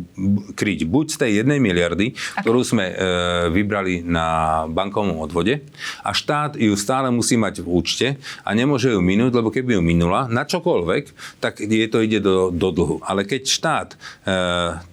[0.58, 2.94] kryť buď z tej jednej miliardy, ktorú sme e,
[3.54, 5.62] vybrali na bankovom odvode
[6.02, 8.08] a štát ju stále musí mať v účte
[8.42, 12.50] a nemôže ju minúť, lebo keby ju minula na čokoľvek, tak je to ide do,
[12.50, 12.98] do dlhu.
[13.06, 13.98] Ale keď štát e,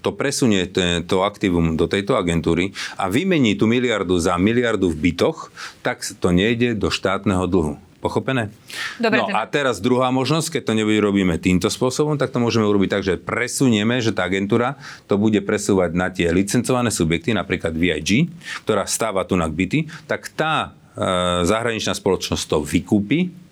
[0.05, 0.69] to presunie
[1.07, 5.49] to aktívum do tejto agentúry a vymení tú miliardu za miliardu v bytoch,
[5.81, 7.86] tak to nejde do štátneho dlhu.
[8.07, 8.55] Pochopené?
[9.03, 9.43] Dobre, no teda.
[9.43, 13.03] a teraz druhá možnosť, keď to nebude robíme týmto spôsobom, tak to môžeme urobiť tak,
[13.03, 14.79] že presunieme, že tá agentúra
[15.11, 18.31] to bude presúvať na tie licencované subjekty, napríklad VIG,
[18.63, 23.46] ktorá stáva tu na byty, tak tá e, zahraničná spoločnosť to vykúpi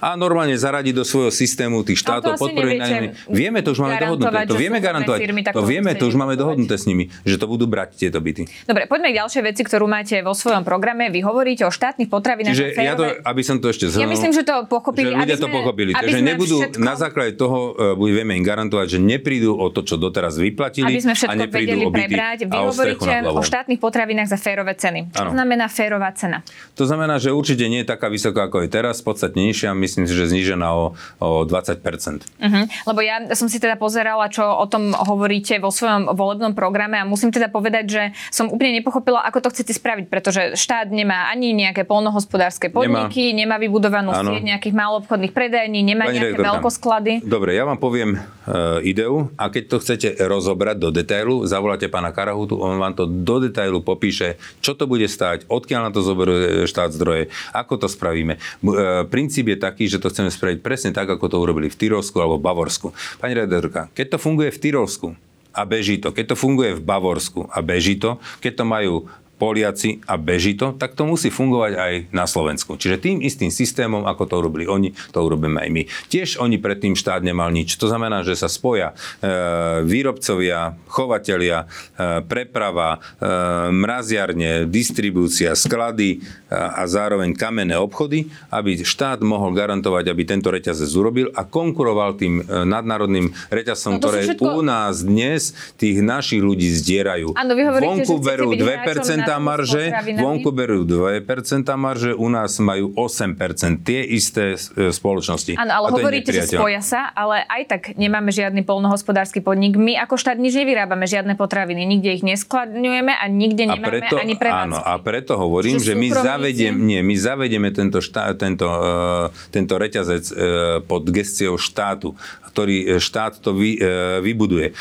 [0.00, 2.80] A normálne zaradiť do svojho systému tých štátov podpory.
[3.28, 4.46] Vieme, to už máme dohodnuté.
[4.46, 5.18] To vieme garantovať.
[5.52, 8.46] To vieme, to už máme dohodnuté s nimi, že to budú brať tieto byty.
[8.64, 11.08] Dobre, poďme k ďalšej veci, ktorú máte vo svojom programe.
[11.10, 12.54] Vy hovoríte o štátnych potravinách.
[12.54, 14.04] Čiže ja to, aby som to ešte zhrnul.
[14.04, 15.12] Ja myslím, že to pochopili.
[15.12, 15.90] Že ľudia sme, to pochopili.
[15.96, 16.80] Takže nebudú, všetko...
[16.80, 21.02] na základe toho uh, vieme im garantovať, že neprídu o to, čo doteraz vyplatili aby
[21.02, 22.38] sme všetko a neprídu vedeli o byty prebrať.
[22.46, 25.14] Vy hovoríte o štátnych potravinách za férové ceny.
[25.14, 26.42] Čo znamená férová cena?
[26.76, 29.69] To znamená, že určite nie je taká vysoká, ako je teraz, podstatne nižšia.
[29.74, 32.20] Myslím si, že znížená o, o 20 uh-huh.
[32.40, 32.62] Mhm.
[32.86, 37.04] Lebo ja som si teda pozerala, čo o tom hovoríte vo svojom volebnom programe a
[37.04, 38.02] musím teda povedať, že
[38.32, 43.56] som úplne nepochopila, ako to chcete spraviť, pretože štát nemá ani nejaké polnohospodárske podniky, nemá,
[43.56, 44.34] nemá vybudovanú ano.
[44.34, 47.12] sieť nejakých malobchodných predajní, nemá Pani nejaké rektorka, veľkosklady.
[47.24, 52.10] Dobre, ja vám poviem uh, ideu a keď to chcete rozobrať do detailu, zavoláte pána
[52.10, 56.64] Karahutu, on vám to do detailu popíše, čo to bude stať, odkiaľ na to zoberú
[56.64, 58.40] štát zdroje, ako to spravíme.
[58.64, 62.16] Uh, princíp je taký, že to chceme spraviť presne tak, ako to urobili v Tyrolsku
[62.16, 62.96] alebo v Bavorsku.
[63.20, 65.08] Pani redaktorka, keď to funguje v Tyrolsku
[65.52, 68.94] a beží to, keď to funguje v Bavorsku a beží to, keď to majú
[69.40, 72.76] Poliaci a beží to, tak to musí fungovať aj na Slovensku.
[72.76, 75.82] Čiže tým istým systémom, ako to urobili oni, to urobíme aj my.
[76.12, 77.80] Tiež oni predtým štát nemal nič.
[77.80, 83.28] To znamená, že sa spoja e, výrobcovia, chovatelia, e, preprava, e,
[83.72, 86.20] mraziarne, distribúcia, sklady
[86.52, 92.20] a, a zároveň kamenné obchody, aby štát mohol garantovať, aby tento reťazec urobil a konkuroval
[92.20, 94.44] tým e, nadnárodným reťazcom, no ktoré všetko...
[94.44, 97.32] u nás dnes tých našich ľudí zdierajú.
[97.38, 103.84] Áno, vy hovoríte, Vonku berú 2% marže, vonku berú 2% marže, u nás majú 8%.
[103.84, 105.54] Tie isté e, spoločnosti.
[105.54, 109.76] Áno, ale hovoríte, že spoja sa, ale aj tak nemáme žiadny polnohospodársky podnik.
[109.76, 111.84] My ako štát nič nevyrábame, žiadne potraviny.
[111.84, 114.66] Nikde ich neskladňujeme a nikde nemáme a preto, ani prevádzky.
[114.72, 119.28] Áno, a preto hovorím, že, že my, zavediem, nie, my zavedieme tento, štá, tento, uh,
[119.52, 120.34] tento reťazec uh,
[120.82, 122.16] pod gestiou štátu
[122.50, 123.78] ktorý štát to vy,
[124.20, 124.74] vybuduje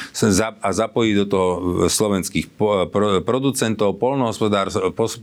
[0.60, 1.50] a zapojí do toho
[1.86, 2.50] slovenských
[3.24, 4.39] producentov, polnohospodárov,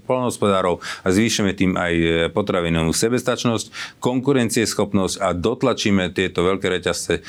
[0.05, 7.22] polnohospodárov a zvýšime tým aj e, potravinovú sebestačnosť, konkurencieschopnosť a dotlačíme tieto veľké reťazce, e,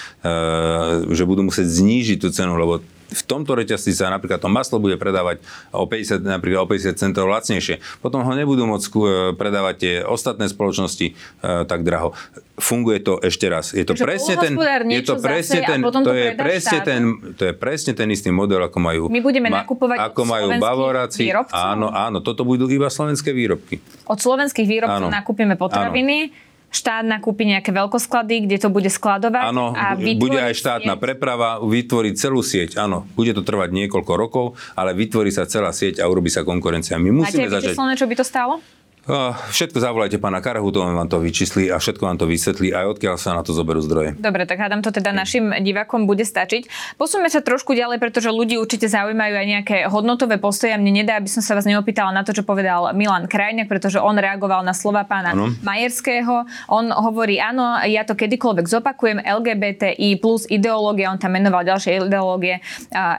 [1.08, 5.00] že budú musieť znížiť tú cenu, lebo v tomto reťazci sa napríklad to maslo bude
[5.00, 5.40] predávať
[5.72, 7.80] o 50, napríklad o 50 centov lacnejšie.
[8.04, 8.96] Potom ho nebudú môcť e,
[9.40, 12.12] predávať tie ostatné spoločnosti uh, tak draho.
[12.58, 13.72] Funguje to ešte raz.
[13.72, 14.54] Je to Takže presne ten,
[14.90, 17.02] je to presne ten, to, je presne ten,
[17.38, 21.30] to je presne ten istý model, ako majú, My budeme ma, nakupovať ako majú Bavoráci.
[21.30, 21.54] Výrobcov?
[21.54, 23.78] Áno, áno, toto budú iba slovenské výrobky.
[24.10, 25.14] Od slovenských výrobcov áno.
[25.14, 26.34] nakúpime potraviny.
[26.34, 29.44] Áno štát nakúpi nejaké veľkosklady, kde to bude skladovať.
[29.50, 31.04] Áno, a bude aj štátna sieť.
[31.04, 32.78] preprava, vytvorí celú sieť.
[32.78, 37.00] Áno, bude to trvať niekoľko rokov, ale vytvorí sa celá sieť a urobí sa konkurencia.
[37.00, 37.76] My musíme Máte začať...
[37.76, 38.60] čo by to stálo?
[39.08, 43.16] Všetko zavolajte pána Karahutu, on vám to vyčísli a všetko vám to vysvetlí, aj odkiaľ
[43.16, 44.20] sa na to zoberú zdroje.
[44.20, 46.68] Dobre, tak hádam to teda našim divákom bude stačiť.
[47.00, 50.76] Posúme sa trošku ďalej, pretože ľudí určite zaujímajú aj nejaké hodnotové postoje.
[50.76, 54.20] Mne nedá, aby som sa vás neopýtala na to, čo povedal Milan Krajňák, pretože on
[54.20, 55.56] reagoval na slova pána ano.
[55.64, 56.44] Majerského.
[56.68, 62.60] On hovorí, áno, ja to kedykoľvek zopakujem, LGBTI plus ideológia, on tam menoval ďalšie ideológie,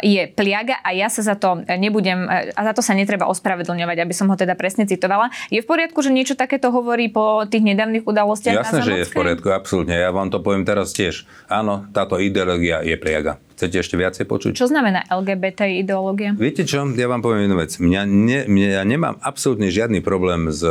[0.04, 4.12] je pliaga a ja sa za to nebudem, a za to sa netreba ospravedlňovať, aby
[4.12, 5.32] som ho teda presne citovala.
[5.48, 9.14] Je v poriadku, že niečo takéto hovorí po tých nedávnych udalostiach Jasné, že je v
[9.14, 9.94] poriadku, absolútne.
[9.94, 11.22] Ja vám to poviem teraz tiež.
[11.46, 13.38] Áno, táto ideológia je priaga.
[13.58, 14.50] Chcete ešte viacej počuť?
[14.54, 16.30] Čo znamená LGBT ideológia?
[16.38, 16.86] Viete čo?
[16.94, 17.74] Ja vám poviem jednu vec.
[17.74, 20.70] Mňa, ne, mňa ja nemám absolútne žiadny problém s uh,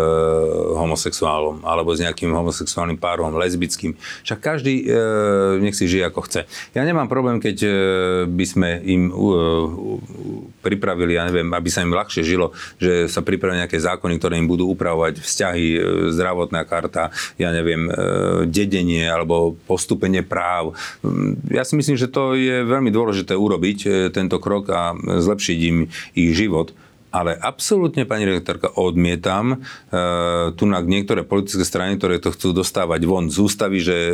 [0.80, 4.00] homosexuálom alebo s nejakým homosexuálnym párom, lesbickým.
[4.24, 6.48] Však každý uh, nech si žije ako chce.
[6.72, 7.72] Ja nemám problém, keď uh,
[8.24, 10.00] by sme im uh,
[10.64, 14.48] pripravili, ja neviem, aby sa im ľahšie žilo, že sa pripravia nejaké zákony, ktoré im
[14.48, 15.82] budú upravovať vzťahy, uh,
[16.16, 20.72] zdravotná karta, ja neviem, uh, dedenie alebo postupenie práv.
[21.52, 25.60] Ja si myslím, že to je veľmi veľmi dôležité urobiť e, tento krok a zlepšiť
[25.66, 26.78] im ich život
[27.18, 29.58] ale absolútne, pani rektorka, odmietam
[29.90, 34.14] e, tu na niektoré politické strany, ktoré to chcú dostávať von z ústavy, že e,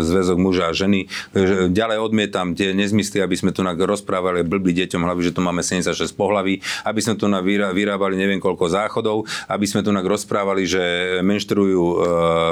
[0.00, 1.12] zväzok muža a ženy.
[1.36, 5.44] E, ďalej odmietam tie nezmysly, aby sme tu na rozprávali blbý deťom hlavy, že tu
[5.44, 10.00] máme 76 pohlaví, aby sme tu na vyrábali neviem koľko záchodov, aby sme tu na
[10.00, 10.82] rozprávali, že
[11.20, 11.96] menštrujú e,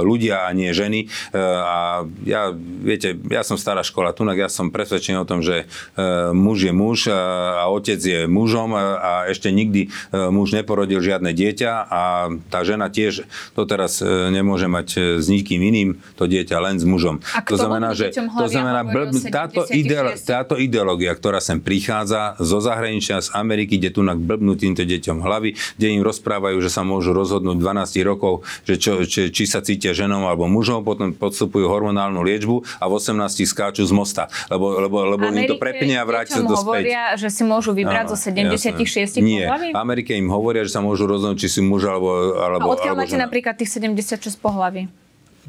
[0.05, 1.09] ľudia a nie ženy.
[1.33, 2.53] E, a ja,
[2.85, 6.05] viete, ja som stará škola, tu ja som presvedčený o tom, že e,
[6.37, 9.95] muž je muž a, a otec je mužom a, a ešte nikto nikdy
[10.35, 12.03] muž neporodil žiadne dieťa a
[12.51, 13.23] tá žena tiež
[13.55, 17.23] to teraz nemôže mať s nikým iným, to dieťa len s mužom.
[17.39, 22.59] A to znamená, že to znamená, blb, táto, ideolo, táto ideológia, ktorá sem prichádza zo
[22.59, 27.15] zahraničia, z Ameriky, kde tu blbnú týmto deťom hlavy, kde im rozprávajú, že sa môžu
[27.15, 32.19] rozhodnúť 12 rokov, že čo, či, či sa cítia ženou alebo mužom, potom podstupujú hormonálnu
[32.27, 36.35] liečbu a v 18 skáču z mosta, lebo, lebo, lebo im to prepne a vráti
[36.35, 36.65] sa to späť.
[36.65, 39.69] hovoria, že si môžu vybrať Áno, zo 76 Nie, pohlaví?
[39.75, 42.95] v Amerike im hovoria, že sa môžu rozhodnúť, či si muž alebo, alebo A odkiaľ
[42.95, 43.27] máte žena.
[43.27, 44.87] napríklad tých 76 pohlaví?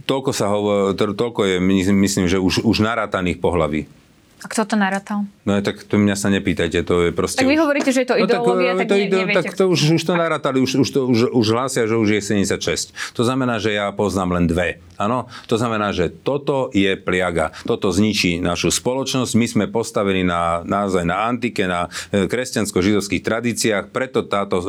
[0.10, 1.56] Toľko sa hovorí, toľko je,
[1.94, 3.86] myslím, že už, už narátaných pohlaví.
[4.42, 5.30] A kto to narátal?
[5.46, 7.46] No tak to mňa sa nepýtajte, to je proste...
[7.46, 9.38] Tak vy hovoríte, že je to ideológia, no, tak, tak, to ne, neviete.
[9.46, 12.22] Tak to už, už to narátali, už, už, to, už, už hlásia, že už je
[12.26, 12.90] 76.
[13.14, 14.82] To znamená, že ja poznám len dve.
[15.02, 17.54] Áno, to znamená, že toto je pliaga.
[17.66, 19.34] Toto zničí našu spoločnosť.
[19.34, 24.66] My sme postavení na, naozaj na antike, na e, kresťansko-židovských tradíciách, preto táto e,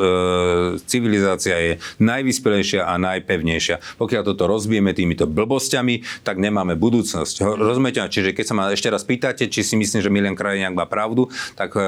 [0.89, 4.01] civilizácia je najvyspelejšia a najpevnejšia.
[4.01, 7.45] Pokiaľ toto rozbijeme týmito blbosťami, tak nemáme budúcnosť.
[7.45, 8.01] Rozumiete?
[8.01, 11.29] Čiže keď sa ma ešte raz pýtate, či si myslím, že Milan Krajniak má pravdu,
[11.53, 11.83] tak e,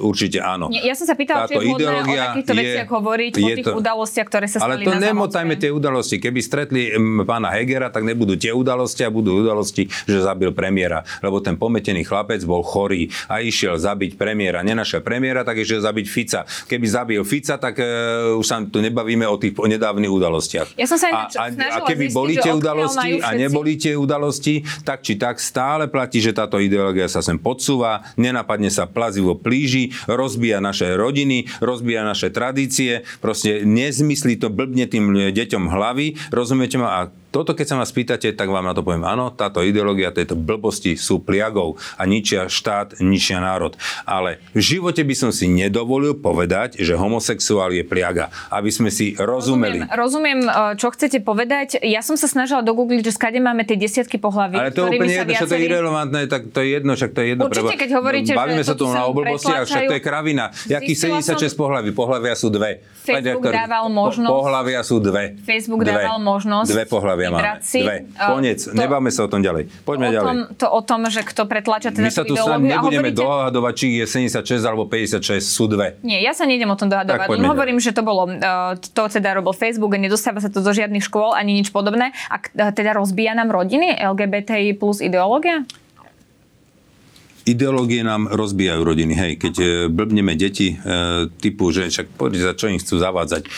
[0.00, 0.70] určite áno.
[0.70, 4.26] Nie, ja som sa pýtala, či je o takýchto veciach hovoriť, o tých to, udalostiach,
[4.30, 6.16] ktoré sa stali Ale to nemotajme tie udalosti.
[6.22, 6.94] Keby stretli
[7.26, 11.08] pána Hegel, Hegera, tak nebudú tie udalosti a budú udalosti, že zabil premiéra.
[11.24, 14.60] Lebo ten pometený chlapec bol chorý a išiel zabiť premiéra.
[14.60, 16.44] Nenašiel premiéra, tak išiel zabiť Fica.
[16.68, 20.76] Keby zabil Fica, tak uh, už sa tu nebavíme o tých nedávnych udalostiach.
[20.76, 24.60] Ja som sa a, a, a keby zistiť, boli tie udalosti a neboli tie udalosti,
[24.84, 29.94] tak či tak stále platí, že táto ideológia sa sem podsúva, nenapadne sa plazivo plíži,
[30.10, 36.88] rozbíja naše rodiny, rozbíja naše tradície, proste nezmyslí to blbne tým deťom hlavy, rozumiete ma?
[36.90, 37.00] A
[37.32, 41.00] toto, keď sa ma spýtate, tak vám na to poviem, áno, táto ideológia, tieto blbosti
[41.00, 43.72] sú pliagou a ničia štát, ničia národ.
[44.04, 48.28] Ale v živote by som si nedovolil povedať, že homosexuál je pliaga.
[48.52, 49.88] Aby sme si rozumeli.
[49.88, 51.80] Rozumiem, rozumiem čo chcete povedať.
[51.80, 54.60] Ja som sa snažila dogoogliť, že skade máme tie desiatky pohlaví.
[54.60, 55.48] Ale to je úplne jedno, viacerí...
[55.48, 57.42] to je irrelevantné, tak to je jedno, však to je jedno.
[57.48, 60.52] Určite, keď hovoríte, Bavíme sa tu na oblbostiach, však to je kravina.
[60.68, 61.64] Jakých 76 som...
[61.64, 61.96] pohlaví?
[61.96, 62.84] Pohlavia sú dve.
[63.02, 64.30] Facebook dával možnosť.
[64.30, 65.38] Pohlavia sú dve.
[65.42, 66.68] Facebook dával možnosť.
[66.68, 67.60] Dve pohlavia máme.
[67.62, 67.96] Dve.
[68.16, 69.68] Koniec, to, nebáme sa o tom ďalej.
[69.86, 70.28] Poďme o ďalej.
[70.28, 73.22] Tom, to o tom, že kto pretlača teda My sa tu sa nebudeme hovoríte...
[73.22, 76.00] dohadovať, či je 76 alebo 56, sú dve.
[76.02, 77.28] Nie, ja sa nejdem o tom dohadovať.
[77.28, 80.72] Tak, hovorím, že to bolo, uh, to teda robil Facebook a nedostáva sa to do
[80.72, 82.16] žiadnych škôl ani nič podobné.
[82.32, 82.40] A
[82.72, 85.68] teda rozbíja nám rodiny LGBTI plus ideológia?
[87.44, 89.14] Ideológie nám rozbijajú rodiny.
[89.18, 90.76] Hej, keď e, blbneme deti e,
[91.42, 92.06] typu, že však
[92.38, 93.48] za čo im chcú zavádzať, e,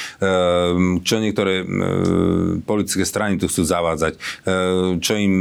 [1.05, 1.67] čo niektoré
[2.65, 4.17] politické strany tu chcú zavádzať,
[5.01, 5.35] čo im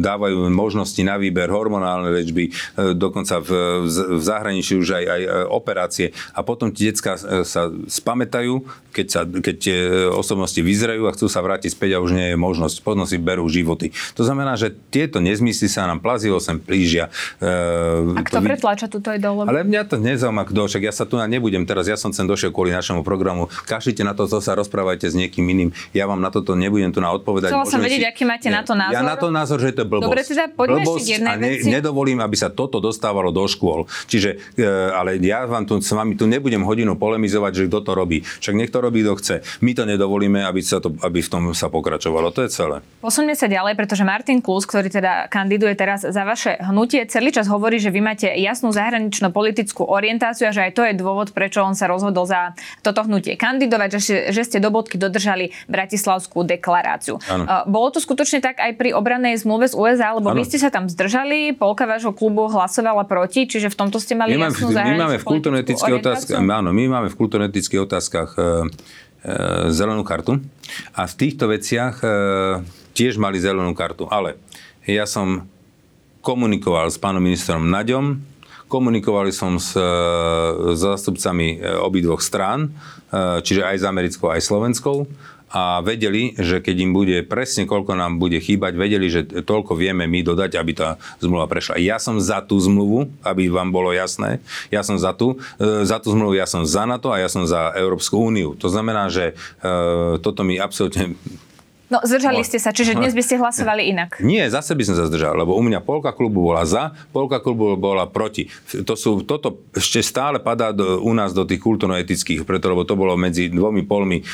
[0.00, 2.50] dávajú možnosti na výber hormonálne liečby,
[2.94, 3.50] dokonca v,
[3.86, 6.06] v zahraničí už aj, aj operácie.
[6.34, 8.64] A potom tie detská sa spamätajú,
[8.96, 9.78] keď, sa, keď tie
[10.10, 12.82] osobnosti vyzerajú a chcú sa vrátiť späť a už nie je možnosť.
[12.82, 13.94] Potom si berú životy.
[14.18, 17.12] To znamená, že tieto nezmysly sa nám plazivo sem plížia.
[17.38, 17.48] E,
[18.16, 19.50] a kto pretláča túto ideológiu?
[19.50, 22.24] Ale mňa to nezaujíma kto, však ja sa tu na nebudem teraz, ja som sem
[22.24, 23.50] došiel kvôli našemu programu.
[23.66, 25.70] Kašite na to, co sa rozprávajte s niekým iným.
[25.92, 27.52] Ja vám na toto nebudem tu na odpovedať.
[27.52, 28.08] Chcela som vedieť, si...
[28.08, 28.94] aký máte na to názor.
[28.94, 30.06] Ja na to názor, že to je blbosť.
[30.08, 31.68] Dobre, teda poďme blbosť ešte jednej a ne, veci.
[31.68, 33.84] nedovolím, aby sa toto dostávalo do škôl.
[34.08, 37.92] Čiže, e, ale ja vám tu s vami tu nebudem hodinu polemizovať, že kto to
[37.98, 38.22] robí.
[38.22, 39.34] Však nech to robí, kto chce.
[39.60, 42.30] My to nedovolíme, aby, sa to, aby v tom sa pokračovalo.
[42.32, 42.80] To je celé.
[43.02, 47.46] Posuňme sa ďalej, pretože Martin Klus, ktorý teda kandiduje teraz za vaše hnutie, celý čas
[47.46, 51.74] hovorí, že vy máte jasnú zahranično-politickú orientáciu a že aj to je dôvod, prečo on
[51.74, 57.18] sa rozhodol za toto hnutie kandidovať, že, že ste do bodky dodržali Bratislavskú deklaráciu.
[57.28, 57.44] Ano.
[57.66, 60.38] Bolo to skutočne tak aj pri obranej zmluve z USA, lebo ano.
[60.38, 64.38] vy ste sa tam zdržali, polka vášho klubu hlasovala proti, čiže v tomto ste mali
[64.38, 68.40] my jasnú máme, my máme v kultúrno-etických otázkach, áno, my máme v kultúrno-etických otázkach e,
[68.40, 68.46] e,
[69.74, 70.38] zelenú kartu
[70.94, 72.08] a v týchto veciach e,
[72.94, 74.38] tiež mali zelenú kartu, ale
[74.88, 75.44] ja som
[76.20, 78.20] komunikoval s pánom ministrom Naďom,
[78.68, 79.82] komunikovali som s, e,
[80.76, 85.08] s zástupcami e, obidvoch strán, e, čiže aj s americkou, aj slovenskou
[85.48, 90.04] a vedeli, že keď im bude presne koľko nám bude chýbať, vedeli, že toľko vieme
[90.04, 91.80] my dodať, aby tá zmluva prešla.
[91.80, 94.44] Ja som za tú zmluvu, aby vám bolo jasné.
[94.68, 97.72] Ja som za tú, za tú zmluvu, ja som za NATO a ja som za
[97.80, 98.60] Európsku úniu.
[98.60, 99.32] To znamená, že
[100.20, 101.16] toto mi absolútne
[101.88, 104.20] No, zdržali ste sa, čiže dnes by ste hlasovali inak.
[104.20, 107.80] Nie, zase by som sa zdržal, lebo u mňa polka klubu bola za, polka klubu
[107.80, 108.52] bola proti.
[108.84, 112.92] To sú, toto ešte stále padá do, u nás do tých kultúrno-etických, preto, lebo to
[112.92, 114.24] bolo medzi dvomi polmi e,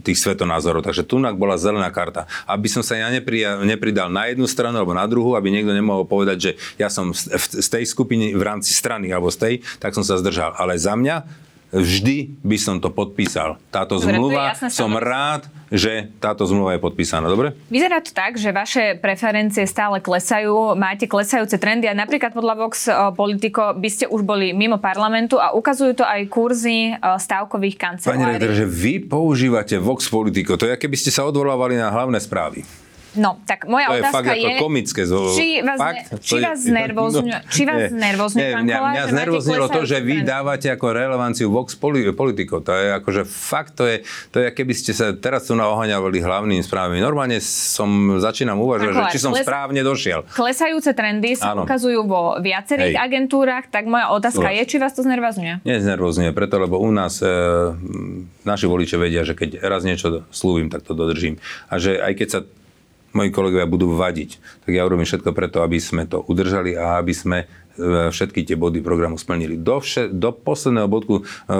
[0.00, 0.80] tých svetonázorov.
[0.80, 2.24] Takže tu bola zelená karta.
[2.48, 6.08] Aby som sa ja nepridal, nepridal na jednu stranu alebo na druhú, aby niekto nemohol
[6.08, 9.92] povedať, že ja som z, z tej skupiny v rámci strany alebo z tej, tak
[9.92, 10.56] som sa zdržal.
[10.56, 13.56] Ale za mňa vždy by som to podpísal.
[13.70, 17.30] Táto dobre, zmluva, som rád, že táto zmluva je podpísaná.
[17.30, 17.54] Dobre?
[17.70, 22.90] Vyzerá to tak, že vaše preferencie stále klesajú, máte klesajúce trendy a napríklad podľa Vox
[22.90, 27.76] eh, Politico by ste už boli mimo parlamentu a ukazujú to aj kurzy eh, stávkových
[27.78, 28.18] kancelárií.
[28.18, 32.18] Pani redaktor, že vy používate Vox Politico, to je, keby ste sa odvolávali na hlavné
[32.18, 32.66] správy.
[33.18, 34.28] No, tak moja to otázka je...
[34.30, 35.02] fakt je, komické.
[35.10, 39.04] Či vás, fakt, ne, či vás je, znervozňuje, no, či vás znervozňuje, pán mňa, mňa
[39.10, 42.62] znervoznilo to, že vy dávate ako relevanciu Vox Politico.
[42.62, 46.62] To je akože fakt, to je, to je keby ste sa teraz tu naohaňavali hlavnými
[46.62, 47.02] správami.
[47.02, 50.22] Normálne som, začínam uvažovať, že či som klesa, správne došiel.
[50.30, 53.04] Klesajúce trendy sa ukazujú vo viacerých Hej.
[53.10, 54.62] agentúrach, tak moja otázka Súhlas.
[54.62, 55.66] je, či vás to znervozňuje?
[55.66, 57.26] Nie, znervozňuje, preto, lebo u nás e,
[58.46, 61.42] naši voliče vedia, že keď raz niečo slúbim, tak to dodržím.
[61.66, 62.40] A že aj keď sa
[63.12, 64.38] moji kolegovia budú vadiť.
[64.66, 67.46] Tak ja urobím všetko preto, aby sme to udržali a aby sme e,
[68.14, 69.58] všetky tie body programu splnili.
[69.58, 71.54] Do, vše, do posledného bodku, e,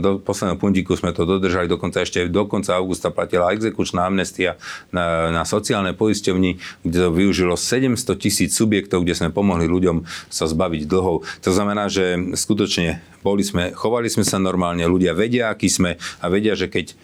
[0.00, 4.56] do posledného puntíku sme to dodržali, dokonca ešte do konca augusta platila exekučná amnestia
[4.88, 10.48] na, na sociálne poisťovni, kde to využilo 700 tisíc subjektov, kde sme pomohli ľuďom sa
[10.48, 11.28] zbaviť dlhov.
[11.44, 16.26] To znamená, že skutočne boli sme, chovali sme sa normálne, ľudia vedia, akí sme a
[16.32, 16.94] vedia, že keď e,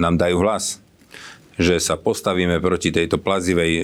[0.00, 0.85] nám dajú hlas,
[1.56, 3.82] že sa postavíme proti tejto plazivej e,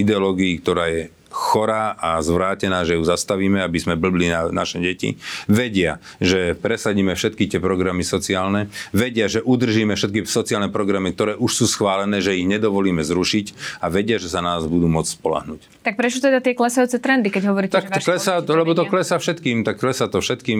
[0.00, 5.20] ideológii, ktorá je chorá a zvrátená, že ju zastavíme, aby sme blbli na naše deti.
[5.44, 8.72] Vedia, že presadíme všetky tie programy sociálne.
[8.96, 13.92] Vedia, že udržíme všetky sociálne programy, ktoré už sú schválené, že ich nedovolíme zrušiť a
[13.92, 15.60] vedia, že sa nás budú môcť spolahnuť.
[15.84, 19.20] Tak prečo teda tie klesajúce trendy, keď hovoríte, tak že klesá, to, lebo to klesá
[19.20, 20.58] všetkým, tak klesá to všetkým.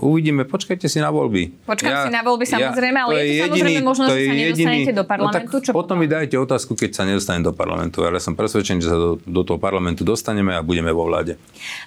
[0.00, 1.68] Uvidíme, počkajte si na voľby.
[1.68, 4.34] Počkám ja, si na voľby samozrejme, ja, ale je to jediný, samozrejme možno, že sa
[4.34, 5.52] nedostanete do parlamentu.
[5.52, 8.02] No, tak čo potom mi dajte otázku, keď sa nedostanem do parlamentu.
[8.06, 11.34] Ale som presvedčený, že sa do, do toho parlamentu dostaneme a budeme vo vláde.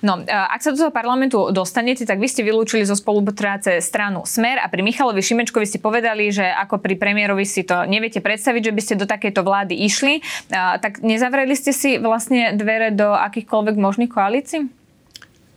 [0.04, 4.60] No, ak sa do toho parlamentu dostanete, tak vy ste vylúčili zo spolupráce stranu Smer
[4.60, 8.76] a pri Michalovi Šimečkovi ste povedali, že ako pri premiérovi si to neviete predstaviť, že
[8.76, 10.20] by ste do takejto vlády išli.
[10.52, 14.68] Tak nezavreli ste si vlastne dvere do akýchkoľvek možných koalícií?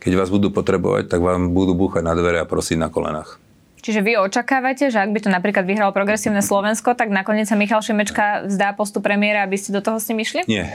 [0.01, 3.37] Keď vás budú potrebovať, tak vám budú búchať na dvere a prosiť na kolenách.
[3.81, 7.81] Čiže vy očakávate, že ak by to napríklad vyhralo progresívne Slovensko, tak nakoniec sa Michal
[7.81, 10.45] Šimečka vzdá postu premiéra, aby ste do toho s ním išli?
[10.45, 10.69] Nie.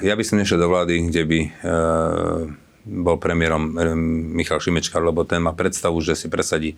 [0.00, 1.40] Ja by som nešiel do vlády, kde by
[2.88, 3.76] bol premiérom
[4.32, 6.76] Michal Šimečka, lebo ten má predstavu, že si presadí e,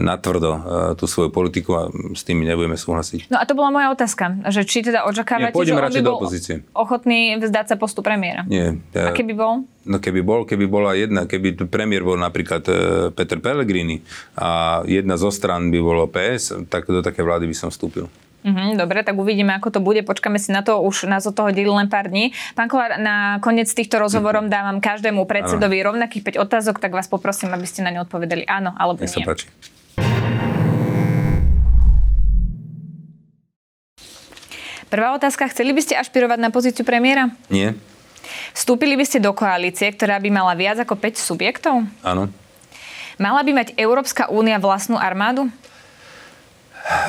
[0.00, 0.60] natvrdo e,
[0.96, 1.82] tú svoju politiku a
[2.16, 3.28] s tým nebudeme súhlasiť.
[3.28, 6.18] No a to bola moja otázka, že či teda očakávate, Nie, že on by bol
[6.24, 6.54] opozície.
[6.72, 8.48] ochotný vzdať sa postu premiéra?
[8.48, 8.80] Nie.
[8.96, 9.68] Ja, a keby bol?
[9.84, 12.74] No keby bol, keby bola jedna, keby premiér bol napríklad e,
[13.12, 14.00] Peter Pellegrini
[14.40, 18.08] a jedna zo stran by bolo PS, tak do také vlády by som vstúpil.
[18.42, 20.02] Mm-hmm, dobre, tak uvidíme, ako to bude.
[20.02, 20.82] Počkáme si na to.
[20.82, 22.34] Už nás od toho delí len pár dní.
[22.58, 24.58] Pán Kolár, na koniec týchto rozhovorov mm-hmm.
[24.58, 25.94] dávam každému predsedovi ano.
[25.94, 29.22] rovnakých 5 otázok, tak vás poprosím, aby ste na ne odpovedali áno alebo Nech nie.
[29.22, 29.46] sa páči.
[34.92, 35.48] Prvá otázka.
[35.48, 37.32] Chceli by ste ašpirovať na pozíciu premiéra?
[37.48, 37.72] Nie.
[38.52, 41.88] Vstúpili by ste do koalície, ktorá by mala viac ako 5 subjektov?
[42.04, 42.28] Áno.
[43.16, 45.48] Mala by mať Európska únia vlastnú armádu?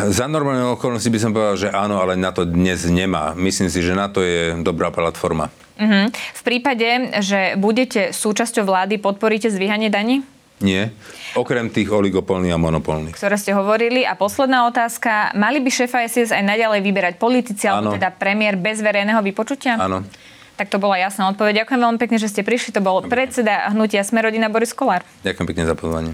[0.05, 3.33] Za normálne okolnosti by som povedal, že áno, ale na to dnes nemá.
[3.33, 5.49] Myslím si, že na to je dobrá platforma.
[5.73, 6.13] Uh-huh.
[6.13, 6.85] V prípade,
[7.25, 10.21] že budete súčasťou vlády, podporíte zvíhanie daní?
[10.61, 10.93] Nie.
[11.35, 13.17] Okrem tých oligopolných a monopolných.
[13.17, 14.07] Ktoré ste hovorili.
[14.07, 15.35] A posledná otázka.
[15.35, 19.75] Mali by šéfa SIS aj naďalej vyberať politici, alebo teda premiér bez verejného vypočutia?
[19.75, 20.05] Áno.
[20.55, 21.65] Tak to bola jasná odpoveď.
[21.65, 22.77] Ďakujem veľmi pekne, že ste prišli.
[22.77, 25.01] To bol predseda hnutia Smerodina Boris Kolár.
[25.25, 26.13] Ďakujem pekne za pozvanie.